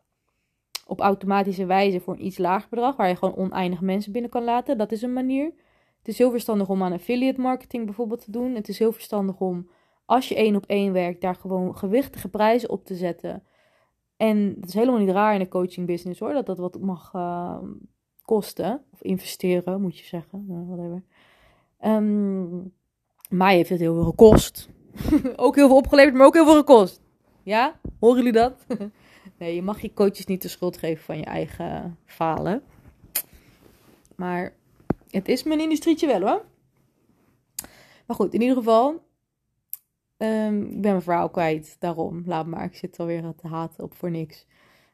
Op 0.91 0.99
automatische 0.99 1.65
wijze 1.65 1.99
voor 1.99 2.13
een 2.13 2.25
iets 2.25 2.37
lager 2.37 2.69
bedrag, 2.69 2.95
waar 2.95 3.07
je 3.07 3.15
gewoon 3.15 3.35
oneindig 3.35 3.81
mensen 3.81 4.11
binnen 4.11 4.31
kan 4.31 4.43
laten. 4.43 4.77
Dat 4.77 4.91
is 4.91 5.01
een 5.01 5.13
manier. 5.13 5.53
Het 5.97 6.07
is 6.07 6.17
heel 6.17 6.31
verstandig 6.31 6.69
om 6.69 6.83
aan 6.83 6.93
affiliate 6.93 7.41
marketing 7.41 7.85
bijvoorbeeld 7.85 8.23
te 8.23 8.31
doen. 8.31 8.55
Het 8.55 8.69
is 8.69 8.79
heel 8.79 8.91
verstandig 8.91 9.39
om, 9.39 9.69
als 10.05 10.29
je 10.29 10.35
één 10.35 10.55
op 10.55 10.65
één 10.65 10.93
werkt, 10.93 11.21
daar 11.21 11.35
gewoon 11.35 11.77
gewichtige 11.77 12.29
prijzen 12.29 12.69
op 12.69 12.85
te 12.85 12.95
zetten 12.95 13.43
en 14.21 14.55
dat 14.59 14.69
is 14.69 14.73
helemaal 14.73 14.99
niet 14.99 15.09
raar 15.09 15.33
in 15.33 15.39
de 15.39 15.47
coaching 15.47 15.87
business 15.87 16.19
hoor, 16.19 16.33
dat 16.33 16.45
dat 16.45 16.57
wat 16.57 16.79
mag 16.79 17.13
uh, 17.15 17.57
kosten. 18.21 18.83
Of 18.93 19.01
investeren, 19.01 19.81
moet 19.81 19.97
je 19.97 20.05
zeggen. 20.05 20.45
Uh, 20.49 20.57
whatever. 20.67 21.03
Um, 21.85 22.73
mij 23.29 23.55
heeft 23.55 23.69
het 23.69 23.79
heel 23.79 23.93
veel 23.93 24.03
gekost. 24.03 24.69
ook 25.35 25.55
heel 25.55 25.67
veel 25.67 25.77
opgeleverd, 25.77 26.15
maar 26.15 26.25
ook 26.25 26.33
heel 26.33 26.45
veel 26.45 26.55
gekost. 26.55 27.01
Ja? 27.43 27.79
Horen 27.99 28.17
jullie 28.17 28.31
dat? 28.31 28.65
nee, 29.41 29.55
je 29.55 29.61
mag 29.61 29.81
je 29.81 29.93
coaches 29.93 30.25
niet 30.25 30.41
de 30.41 30.47
schuld 30.47 30.77
geven 30.77 31.03
van 31.03 31.17
je 31.17 31.25
eigen 31.25 31.97
falen. 32.05 32.63
Maar 34.15 34.55
het 35.09 35.27
is 35.27 35.43
mijn 35.43 35.59
industrietje 35.59 36.07
wel 36.07 36.21
hoor. 36.21 36.45
Maar 38.05 38.15
goed, 38.15 38.33
in 38.33 38.41
ieder 38.41 38.57
geval, 38.57 39.09
Um, 40.23 40.63
ik 40.65 40.81
ben 40.81 40.91
mijn 40.91 41.01
verhaal 41.01 41.29
kwijt, 41.29 41.75
daarom. 41.79 42.23
Laat 42.25 42.45
maar, 42.45 42.63
ik 42.63 42.75
zit 42.75 42.99
alweer 42.99 43.33
te 43.35 43.47
haten 43.47 43.83
op 43.83 43.93
voor 43.93 44.11
niks. 44.11 44.45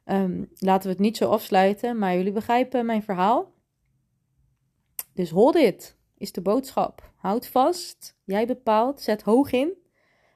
Um, 0.06 0.50
laten 0.58 0.84
we 0.84 0.90
het 0.90 1.00
niet 1.00 1.18
zo 1.18 1.30
afsluiten, 1.30 1.98
maar 1.98 2.16
jullie 2.16 2.32
begrijpen 2.32 2.86
mijn 2.86 3.04
verhaal. 3.04 3.52
Dus 5.14 5.30
hold 5.30 5.56
it, 5.56 5.98
is 6.18 6.32
de 6.32 6.42
boodschap. 6.42 7.12
Houd 7.16 7.48
vast, 7.48 8.18
jij 8.24 8.48
bepaalt, 8.48 9.02
zet 9.02 9.22
hoog 9.22 9.52
in. 9.52 9.74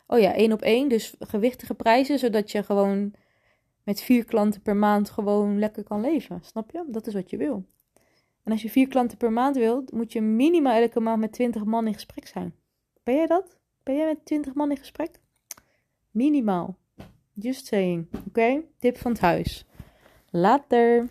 Oh 0.07 0.19
ja, 0.19 0.33
één 0.33 0.51
op 0.51 0.61
één, 0.61 0.89
dus 0.89 1.15
gewichtige 1.19 1.73
prijzen, 1.73 2.19
zodat 2.19 2.51
je 2.51 2.63
gewoon 2.63 3.13
met 3.83 4.01
vier 4.01 4.25
klanten 4.25 4.61
per 4.61 4.75
maand 4.75 5.09
gewoon 5.09 5.59
lekker 5.59 5.83
kan 5.83 6.01
leven. 6.01 6.39
Snap 6.43 6.71
je? 6.71 6.83
Dat 6.87 7.07
is 7.07 7.13
wat 7.13 7.29
je 7.29 7.37
wil. 7.37 7.65
En 8.43 8.51
als 8.51 8.61
je 8.61 8.69
vier 8.69 8.87
klanten 8.87 9.17
per 9.17 9.31
maand 9.31 9.55
wilt, 9.55 9.91
moet 9.91 10.13
je 10.13 10.21
minimaal 10.21 10.81
elke 10.81 10.99
maand 10.99 11.19
met 11.19 11.31
twintig 11.31 11.63
man 11.63 11.87
in 11.87 11.93
gesprek 11.93 12.27
zijn. 12.27 12.55
Ben 13.03 13.15
jij 13.15 13.27
dat? 13.27 13.57
Ben 13.83 13.95
jij 13.95 14.05
met 14.05 14.25
20 14.25 14.53
man 14.53 14.71
in 14.71 14.77
gesprek? 14.77 15.19
Minimaal. 16.11 16.77
Just 17.33 17.65
saying. 17.65 18.07
Oké? 18.27 18.61
Tip 18.79 18.97
van 18.97 19.11
het 19.11 19.21
huis. 19.21 19.65
Later. 20.29 21.09